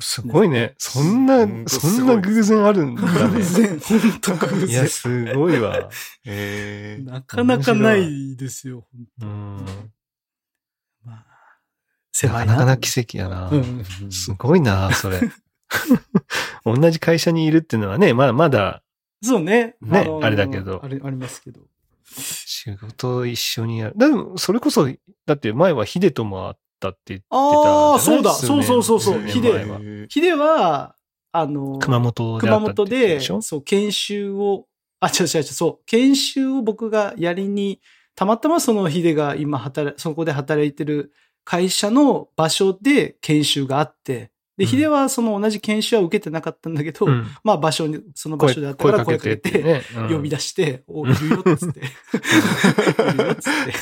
[0.00, 0.74] すごいね。
[0.78, 3.34] そんなそんな偶然あるんだね。
[3.36, 4.88] 偶然、本当偶いや、然。
[4.88, 5.90] すごいわ。
[6.24, 8.86] えーなかなかないですよ。
[9.20, 9.66] うん。
[11.04, 11.24] まあ、な
[12.12, 12.54] 狭いな。
[12.54, 13.50] かなかな奇跡やな。
[13.50, 15.20] うんすごいな、それ。
[16.64, 18.82] 同じ会社にいるっていうのはね、まだまだ
[19.22, 19.76] そうね。
[19.80, 21.60] ねのあれだけどあれ、ありますけど。
[22.04, 23.94] 仕事を一緒にやる。
[23.96, 24.88] でも、それこそ、
[25.26, 26.56] だって前はヒデとも会
[26.88, 27.70] ったって言ってたじゃない。
[27.92, 28.32] ああ、そうだ。
[28.32, 29.22] そうそうそうそう。
[29.22, 30.06] ヒデ。
[30.08, 30.96] ヒデは、
[31.30, 34.66] あの、熊本で熊本で、そう、研修を、
[35.00, 37.80] あ、違う違う違う、そう、研修を僕がやりに、
[38.14, 41.12] たまたまそのヒデが今働い、そこで働いてる
[41.44, 49.82] 会社の場所で研修があって、で、うんヒデはその同じ研修は受けてなかったんだけど、うんまあ場所に、その場声所であったから声かけて、ね。
[50.10, 51.80] 呼び出して、お、いるよっつって。
[51.80, 51.82] い
[53.16, 53.70] るよっつって。
[53.70, 53.74] っ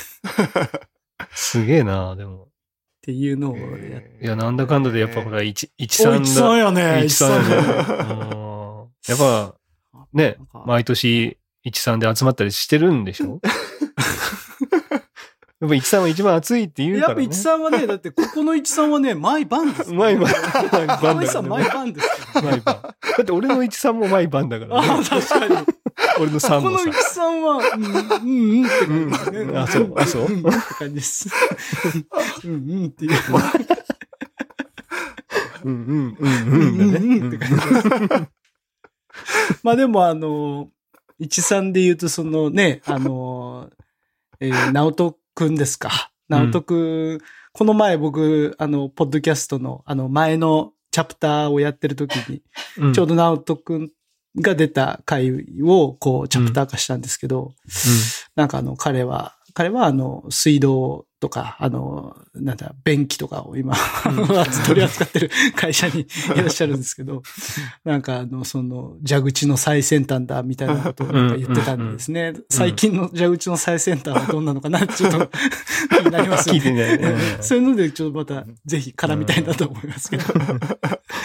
[1.34, 2.49] すげえな、でも。
[3.02, 4.18] ていうのをやって。
[4.22, 7.04] いや、なんだかんだでやっぱほら、一、一三お、一さんやね。
[7.04, 7.38] 一三や
[9.14, 9.54] っぱ、
[10.12, 10.36] ね
[10.66, 13.40] 毎年、一三で集まったりしてるんでしょ？
[15.60, 17.22] やっぱ一三は一番熱いって言うからね。
[17.22, 19.92] やっぱ一さんはね、だってここの一さんはね、毎晩です。
[19.92, 20.32] 毎晩。
[20.72, 22.50] 毎晩毎さん毎晩ですから。
[22.50, 22.82] 毎晩。
[22.82, 25.04] だって俺の一三も毎晩だからああ、ね。
[25.04, 25.66] 確かに。
[26.18, 26.96] 俺の三もさこの一。
[27.04, 29.40] さんは、うん、うん、うんって感じですね。
[29.40, 31.28] うんあそうあそうんって感じです。
[32.44, 33.12] うん、うんっていう。
[35.64, 37.06] うんうんうんううんんだね。
[37.18, 38.28] うんって感じです。
[39.62, 40.68] まあでもあの、
[41.18, 43.68] 一さんで言うとそのね、あの、
[44.40, 46.10] えー、直人くんですか？
[46.28, 52.42] 直人くん、この前僕、あの、ポッドキャストの、あの、前のチャプターをやってる時に、
[52.78, 52.92] うん。
[52.92, 53.90] ちょうど直人くん
[54.36, 55.32] が出た回
[55.64, 57.52] を、こう、チャプター化したんですけど、
[58.36, 63.76] なんかあの、彼は、彼はあの、水道とか、あの、なんだ、便器とかを今、
[64.66, 66.00] 取り扱ってる会社に
[66.34, 67.22] いらっしゃるんですけど、
[67.84, 75.30] なんかあの、その、蛇口の最先端だ、みたいなことをなんか言ってたんでですね、最近の蛇口の最先端はどんなのかなって ちょっと
[75.92, 77.18] 気になりますよね。
[77.42, 80.24] そういうので、ちょっとまた、ぜひ絡みたいなと思いますけど。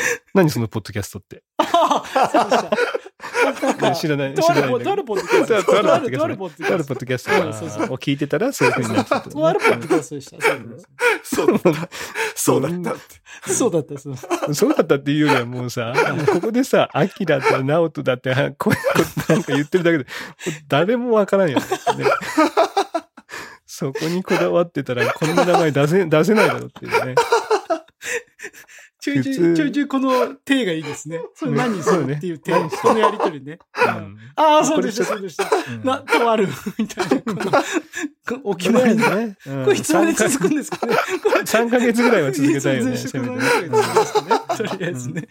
[0.34, 1.43] 何そのポッドキャストって？
[3.95, 5.72] 知らないとある知らないとあるポッドキャスト。
[5.72, 6.88] とあるとあるとあるポッドキとあるャスト。
[6.88, 7.26] ポッドキャス
[7.88, 9.30] トを聞いてたらそういう風になっちゃった。
[9.30, 10.38] とあるポッドキャストでした。
[11.24, 11.72] そうだった。
[12.36, 13.01] そうだったって。
[13.53, 14.12] そうだった、そ
[14.68, 14.95] うだった。
[14.95, 15.93] っていうよりはもうさ、
[16.32, 18.80] ここでさ、アキラだ、ナオトだって、こういう
[19.16, 20.06] ことなんか言ってるだけで、
[20.68, 21.66] 誰もわからんよね。
[23.66, 27.16] そこにこだわってたら、こんな名前出せ、出せないだろうっていうね。
[29.06, 31.22] ちょいちょい、ちょいちょいこの手がいいですね。
[31.36, 32.70] それ何それっていう手、ね。
[32.82, 33.60] このやりとりね。
[33.78, 34.18] うん。
[34.36, 35.43] ああ、そうでした、こそうでした。
[35.43, 35.84] うん。
[35.84, 36.47] な、とある、
[36.80, 39.16] みたいな、 この、こお決まりの。
[39.16, 39.38] ね。
[39.64, 40.95] これいつまで続くんですかね。
[41.24, 45.28] これ3ヶ月ぐらいは続けたいよねとりあえずね。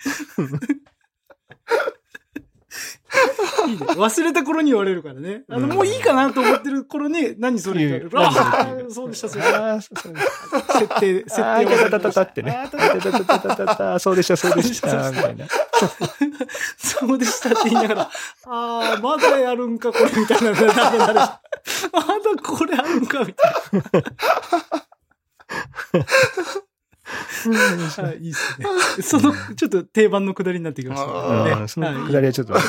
[3.66, 3.87] いいね。
[3.87, 5.43] 忘れた頃に言われるからね。
[5.49, 8.39] あの、うんもういいかなと思ってる頃に、何それって言われる。
[8.39, 9.80] ああ、そうでした、そうでした。
[9.80, 12.68] 設定、設定ああ、をいたたたたってね。
[12.70, 15.47] たたたたたたたそうでした、そうでした、みたいな。
[16.76, 18.11] そうでしたって言いながら、
[18.47, 20.53] ああ、まだやるんか、これ、みたいな。
[20.53, 20.57] ま
[21.22, 21.41] だ
[22.43, 23.53] これあるんか、みたい
[25.95, 26.64] な。
[28.03, 28.67] はい、いいっすね。
[29.03, 31.51] その、ちょっと定番のくだりになってきましたあね。
[31.53, 32.61] うんそのはいくだりはちょっとや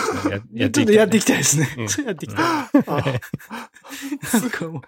[0.53, 1.67] やっていきたいねちょっとやっていきたいですね。
[2.05, 2.45] やっていきたい。
[2.45, 2.69] あ
[4.33, 4.81] なんかも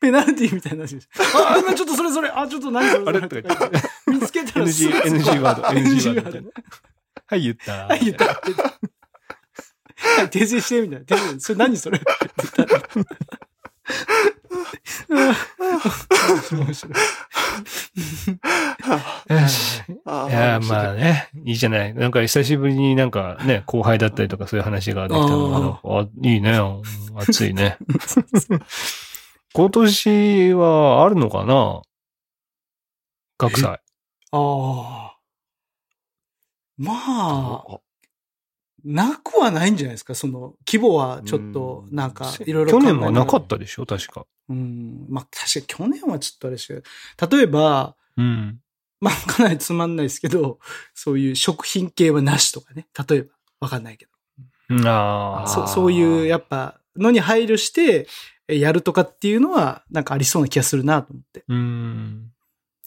[0.00, 1.08] ペナルティみたいな話です。
[1.34, 3.20] あ、今ちょっとそれそれ、あ、ちょっと何それ
[4.06, 6.52] 見つけたら NG、NG ワード、NG ワード。
[7.26, 7.86] はい、言った。
[7.86, 8.42] はい、言った。
[10.30, 11.04] 訂正して、みたいな。
[11.04, 11.98] 訂正、それ何それ？
[11.98, 12.06] って
[12.56, 12.82] 言ったら。
[16.52, 16.94] 面白い。
[20.28, 21.94] いや、まあね、いいじゃない。
[21.94, 26.82] なんか久しぶりになんかね、後輩だったりとかそういう話ができたのが、あいいね、うん
[27.16, 27.76] 暑いね。
[29.54, 31.82] 今年はあるのかな？
[33.38, 33.70] 学祭。
[33.70, 33.78] あ
[34.32, 35.16] あ。
[36.78, 37.80] まあ、あ
[38.84, 40.14] なくはないんじゃないですか？
[40.14, 43.86] その、規模はちょっと、うんなんか、いろいろ去年はなかったでしょ？
[43.86, 44.26] 確か。
[44.48, 45.06] うん。
[45.08, 48.60] まあ、確かに去年はちょっとあれですけど、例えば、うん。
[49.00, 50.58] まあ、かなりつまんないですけど、
[50.94, 52.86] そういう食品系はなしとかね。
[53.08, 53.28] 例えば、
[53.60, 54.88] わかんないけど。
[54.88, 55.48] ああ。
[55.48, 58.06] そそういう、やっぱ、のに配慮して、
[58.48, 61.44] えやるとかっていうのは、なんかありそうな気がするなと思って。
[61.48, 62.31] うん。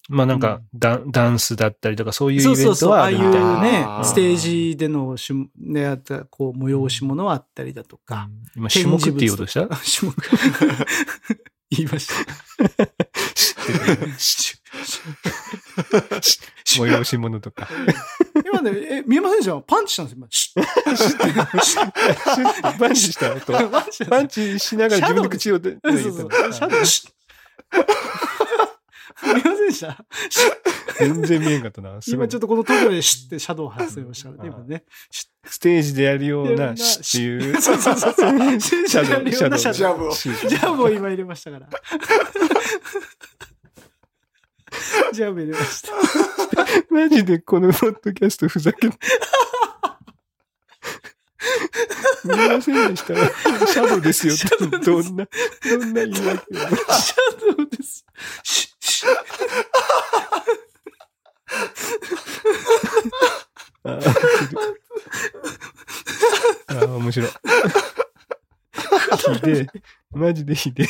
[0.08, 3.98] まあなんかダ、ダンスだったりとかそういうイベンそうそうそう、ああいうトはあるみたいな。
[4.00, 8.30] ねステージでのしゅ、ね、やった、こう、催し物はあったりだとか。
[8.56, 9.62] 今、種目って言おうとした？
[9.64, 9.68] あ
[10.00, 10.16] 種目。
[11.72, 12.14] 言いました。
[16.66, 17.68] 催し物とか。
[18.46, 19.60] 今ね、え、見えませんでした？
[19.62, 20.30] パンチしたんですよ、今。
[20.32, 20.64] シュ
[22.78, 26.54] パンチした後、パンチしたパンチしながら自分で口をでそうそうそう。
[26.54, 26.82] シャドウ、
[29.24, 30.06] 見えませんでした？
[31.00, 32.02] 全然見えんかったな。
[32.02, 34.84] すごい今ちょっとこのところでシュッてシャドウ発生をしたからね、今ね。
[35.12, 37.62] システージでやるようななシっていう。
[37.62, 38.30] そ うそうそうそう。
[38.30, 39.60] シャドウ、シャドウ。
[39.60, 41.70] シャジャブをシジャブを今入れましたから。
[45.14, 45.94] ジャブ入れました。
[46.90, 48.92] マジでこのポッドキャストふざけん
[52.26, 53.16] 見えませんでした
[53.68, 54.48] シャドウですよって。
[54.80, 55.28] どんな、
[55.70, 56.34] どんな言い訳を。
[56.34, 58.06] シャドウです。
[63.84, 64.02] あー
[66.68, 67.30] あー、面白い。
[69.36, 69.68] ひでえ。
[70.12, 70.88] マジでひでえ。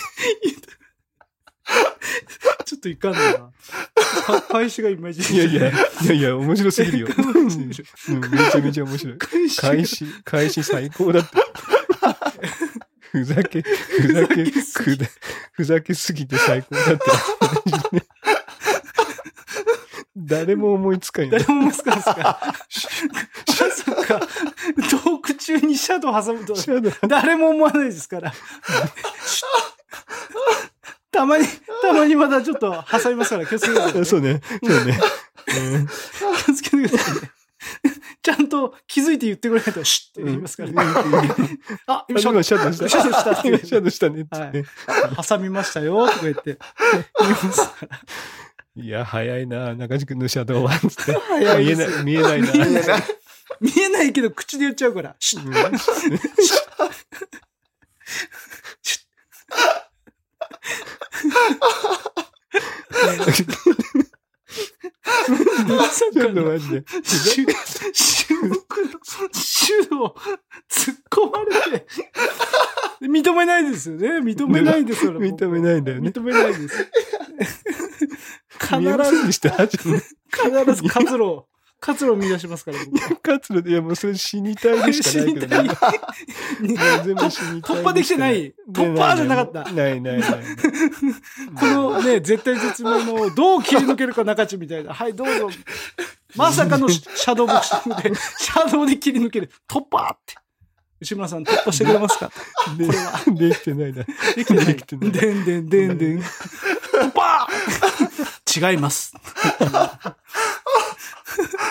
[2.66, 3.20] ちょっといかんな。
[4.26, 5.34] か返しがいまいち。
[5.34, 5.74] いやいや、い
[6.08, 7.08] やいや、面白すぎるよ。
[7.18, 9.18] うんめちゃめちゃ面白い。
[9.18, 11.40] 返しが開始、開始最高だった。
[13.16, 15.06] ふざけ、ふざけ、ふざ
[15.54, 17.04] ふざけすぎて最高だった。
[20.18, 21.32] 誰も思いつかんよ。
[21.32, 22.14] 誰も思いつかんすか？
[22.26, 26.54] まさか、トーク中にシャドウ挟むと
[27.08, 28.34] 誰も思わないですから。
[31.12, 31.46] たまに、
[31.82, 34.04] たまにまだちょっと挟みますから気をつけてくださいね。
[34.06, 34.42] そうね。
[34.64, 35.00] そうね。
[35.48, 37.32] うん気をつけてくださいね。
[38.22, 40.76] ちゃんと気づいて言ってくれないと、シュッって言いますからね。
[41.88, 42.58] あ、今シャドウした。
[42.90, 44.66] シャドウしたって今シャドウしたねってね。
[45.28, 46.58] 挟みましたよ、とか言って
[47.20, 48.00] 言いますから。
[48.78, 50.78] いや、早いな、中地君のシャドウは。
[50.80, 51.18] つって。
[51.60, 52.52] 見えない、見えないな。
[52.52, 53.04] 見えない
[53.62, 55.50] 見えないけど口で言っちゃうから、シュッう
[64.02, 64.05] ん
[65.68, 66.84] まさかのマジで。
[67.04, 67.48] シュ、
[67.94, 68.56] シュの、
[69.32, 70.16] シュを
[70.70, 71.88] 突っ込まれて、
[73.02, 74.18] 認めないですよね。
[74.20, 75.14] 認めないですよ。
[75.20, 76.90] 認めないんだよね認めないです。
[78.60, 81.48] 必ず、必ず活路を、
[81.86, 85.70] 活路を見出しますから、僕はカツロで、いやもうそれ死にたいでしかないけどね。
[86.58, 90.44] 死にたいもう全部死にたい突破できてない突破じゃなかったないないない。
[91.60, 94.96] このね、絶対絶命のどう切り抜けるか中地みたいな。
[94.96, 95.50] はい、どうぞ。
[96.36, 99.52] まさかのシャドウボクシングで、シャドウで切り抜ける。
[99.70, 100.36] 突破って。
[101.00, 102.32] 内村さん突破してくれますか
[102.78, 104.04] でこれはできてないな。
[104.36, 104.66] できてない。
[104.66, 106.20] できてないでんでんでんでん。
[106.20, 107.48] 突破
[108.72, 109.14] 違います。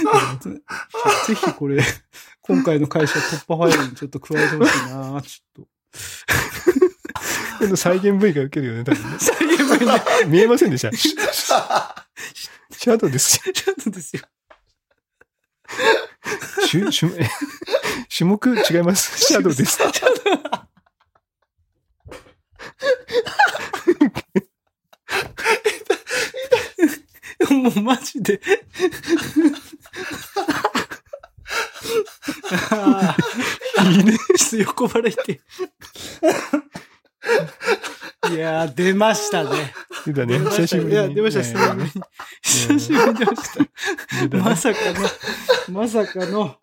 [1.26, 1.82] ぜひこれ、
[2.42, 5.68] 今回の会社突破ファイルにちょっと加えてほしいなちょっと。
[7.60, 9.18] この再現 V が受けるよね、多分ね。
[9.18, 10.90] 再現部ね、見えませんでした？
[10.92, 13.52] シャドウですよ。
[13.52, 14.22] ちょっとですよ。
[16.70, 17.10] 種、種、
[18.16, 19.18] 種目違います。
[19.18, 19.78] シャドウです。
[27.50, 28.40] もうマジで。
[33.80, 34.16] いいね。
[34.58, 35.40] 横腹痛い。
[38.32, 39.74] いやー、出ましたね。
[40.06, 40.38] 出たね。
[40.38, 40.92] 久しぶりに。
[40.92, 41.90] いや、出ました、久しぶりに。
[42.42, 43.52] 久しぶりに出まし
[44.28, 44.36] た。
[44.38, 44.78] まさか
[45.68, 46.56] の、まさかの。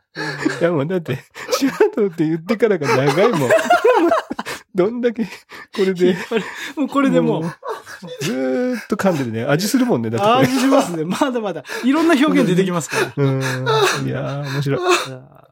[0.59, 3.49] いやもうだって、シャドウって言ってからが長いもん。
[4.77, 5.25] どんだけ、
[5.75, 6.15] これで、
[6.77, 7.43] もうこれでもう、
[8.21, 9.43] ずーっと噛んでるね。
[9.43, 10.11] 味するもんね。
[10.11, 10.47] だってこああ、れ。
[10.47, 11.03] しますね。
[11.03, 11.63] まだまだ。
[11.83, 13.11] いろんな表現出てきますから。
[13.17, 13.41] うん。
[13.41, 14.79] いやー、面白い。
[15.11, 15.43] あ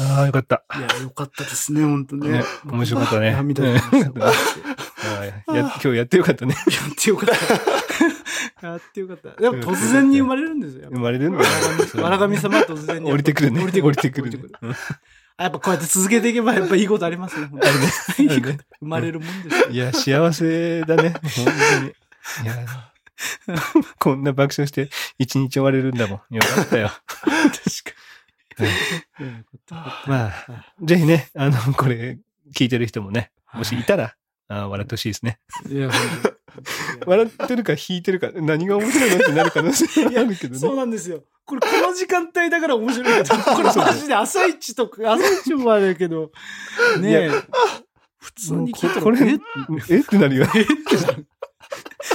[0.00, 0.64] ああ、よかった。
[0.68, 2.44] ーいや、よかったですね、本当ねね。
[2.66, 6.54] 面白かったね涙出ましや今日やってよかったね。
[6.54, 6.60] や
[6.92, 8.66] ってよかった。
[8.68, 9.40] やってよかった。
[9.40, 10.88] でも突然に生まれるんですよ。
[10.92, 12.02] 生まれるんだよ。
[12.02, 13.10] わらがみ様は突然に。
[13.10, 13.62] 降りてくるね。
[13.62, 13.86] 降りてくる。
[13.86, 14.52] 降りてくる
[15.38, 17.46] やっぱこうやって続けていけばやっぱいいことありますね。
[17.46, 19.70] 本当にいいこと生まれるもんですよ。
[19.70, 21.14] いや、幸せだね。
[21.22, 21.88] 本当に。
[21.88, 22.66] いや、
[23.98, 26.34] こんな爆笑して一日終われるんだもん。
[26.34, 26.88] よかったよ。
[26.88, 27.34] 確
[28.56, 28.68] かに。
[29.20, 29.46] うん
[30.06, 30.46] まあ、
[30.82, 32.18] ぜひね、あの、これ、
[32.54, 34.14] 聞いてる人もね、もしいたら、
[34.48, 35.38] あー笑ってほしいですね。
[35.64, 36.34] たいや、本当に
[37.06, 40.76] 笑ってるか引いてるか、何が面白いのってなる可能性はあるけどそうね。
[40.78, 41.22] なんですよ。
[41.44, 46.30] これ、この時間帯だから面白いけど、 これマジで朝一とか、朝一もあれだけど、
[47.00, 47.30] ねいえ、
[48.18, 49.38] 普通に聞いたら、これえ、
[49.88, 50.00] え？
[50.00, 50.52] ってなるよね。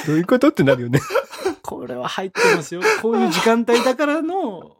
[0.05, 0.49] どういうこと？
[0.49, 0.99] ってなるよね。
[1.61, 2.81] これは入ってますよ。
[3.01, 4.77] こういう時間帯だからの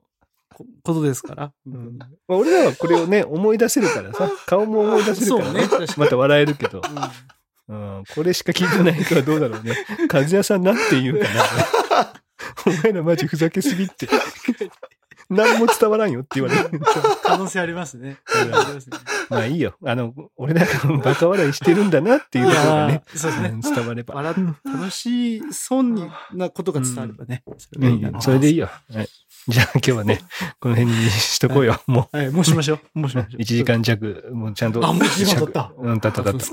[0.54, 1.52] こことですから。
[1.66, 5.68] うんまあ、俺らはこれをね、思い出せるからさ、顔も思い出せるからねね。
[5.98, 6.84] また笑えるけど、うん
[7.70, 9.74] うん、これしか聞いてない人はどうだろうね。
[10.12, 12.14] 和也さんなんて言うかな。
[12.66, 14.08] お前らマジふざけすぎって。
[15.30, 16.80] 何も伝わらんよって言われる。
[17.24, 18.18] 可能性ありますね。
[19.30, 19.76] まあいいよ。
[19.84, 24.16] あの、俺らがバカ笑いしてるんだなっていうところがね、そうですねうん伝われば。
[24.16, 27.44] 笑っ楽しそうになことが伝わればね。
[27.58, 28.70] それうんがいいなそれでいいよ。
[28.94, 29.10] はい。
[29.50, 30.22] じゃあ今日はね、
[30.60, 31.82] この辺にしとこうよ。
[31.88, 33.00] もはい、もうしましょう。
[33.00, 33.42] もうしう、ましょう。
[33.42, 34.86] 1時間弱、もうちゃんと。
[34.86, 36.46] あもう一時間経ったうん、経った経った。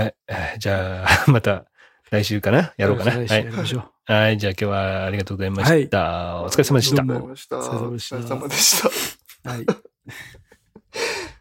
[0.00, 0.14] はい。
[0.28, 1.64] えーじゃあ、 また
[2.10, 2.72] 来週かな？
[2.76, 3.12] やろうかな？
[3.16, 3.50] はい来週やり。
[3.52, 3.78] ましょ
[4.08, 4.12] う。
[4.12, 4.38] はい。
[4.38, 6.42] じゃあ今日はありがとうございました。
[6.42, 7.06] お疲れ様でしたどう。
[7.06, 8.16] もありがとうございました。
[8.16, 9.50] お疲れ様でしたお疲れ様でした。
[9.50, 9.66] はい。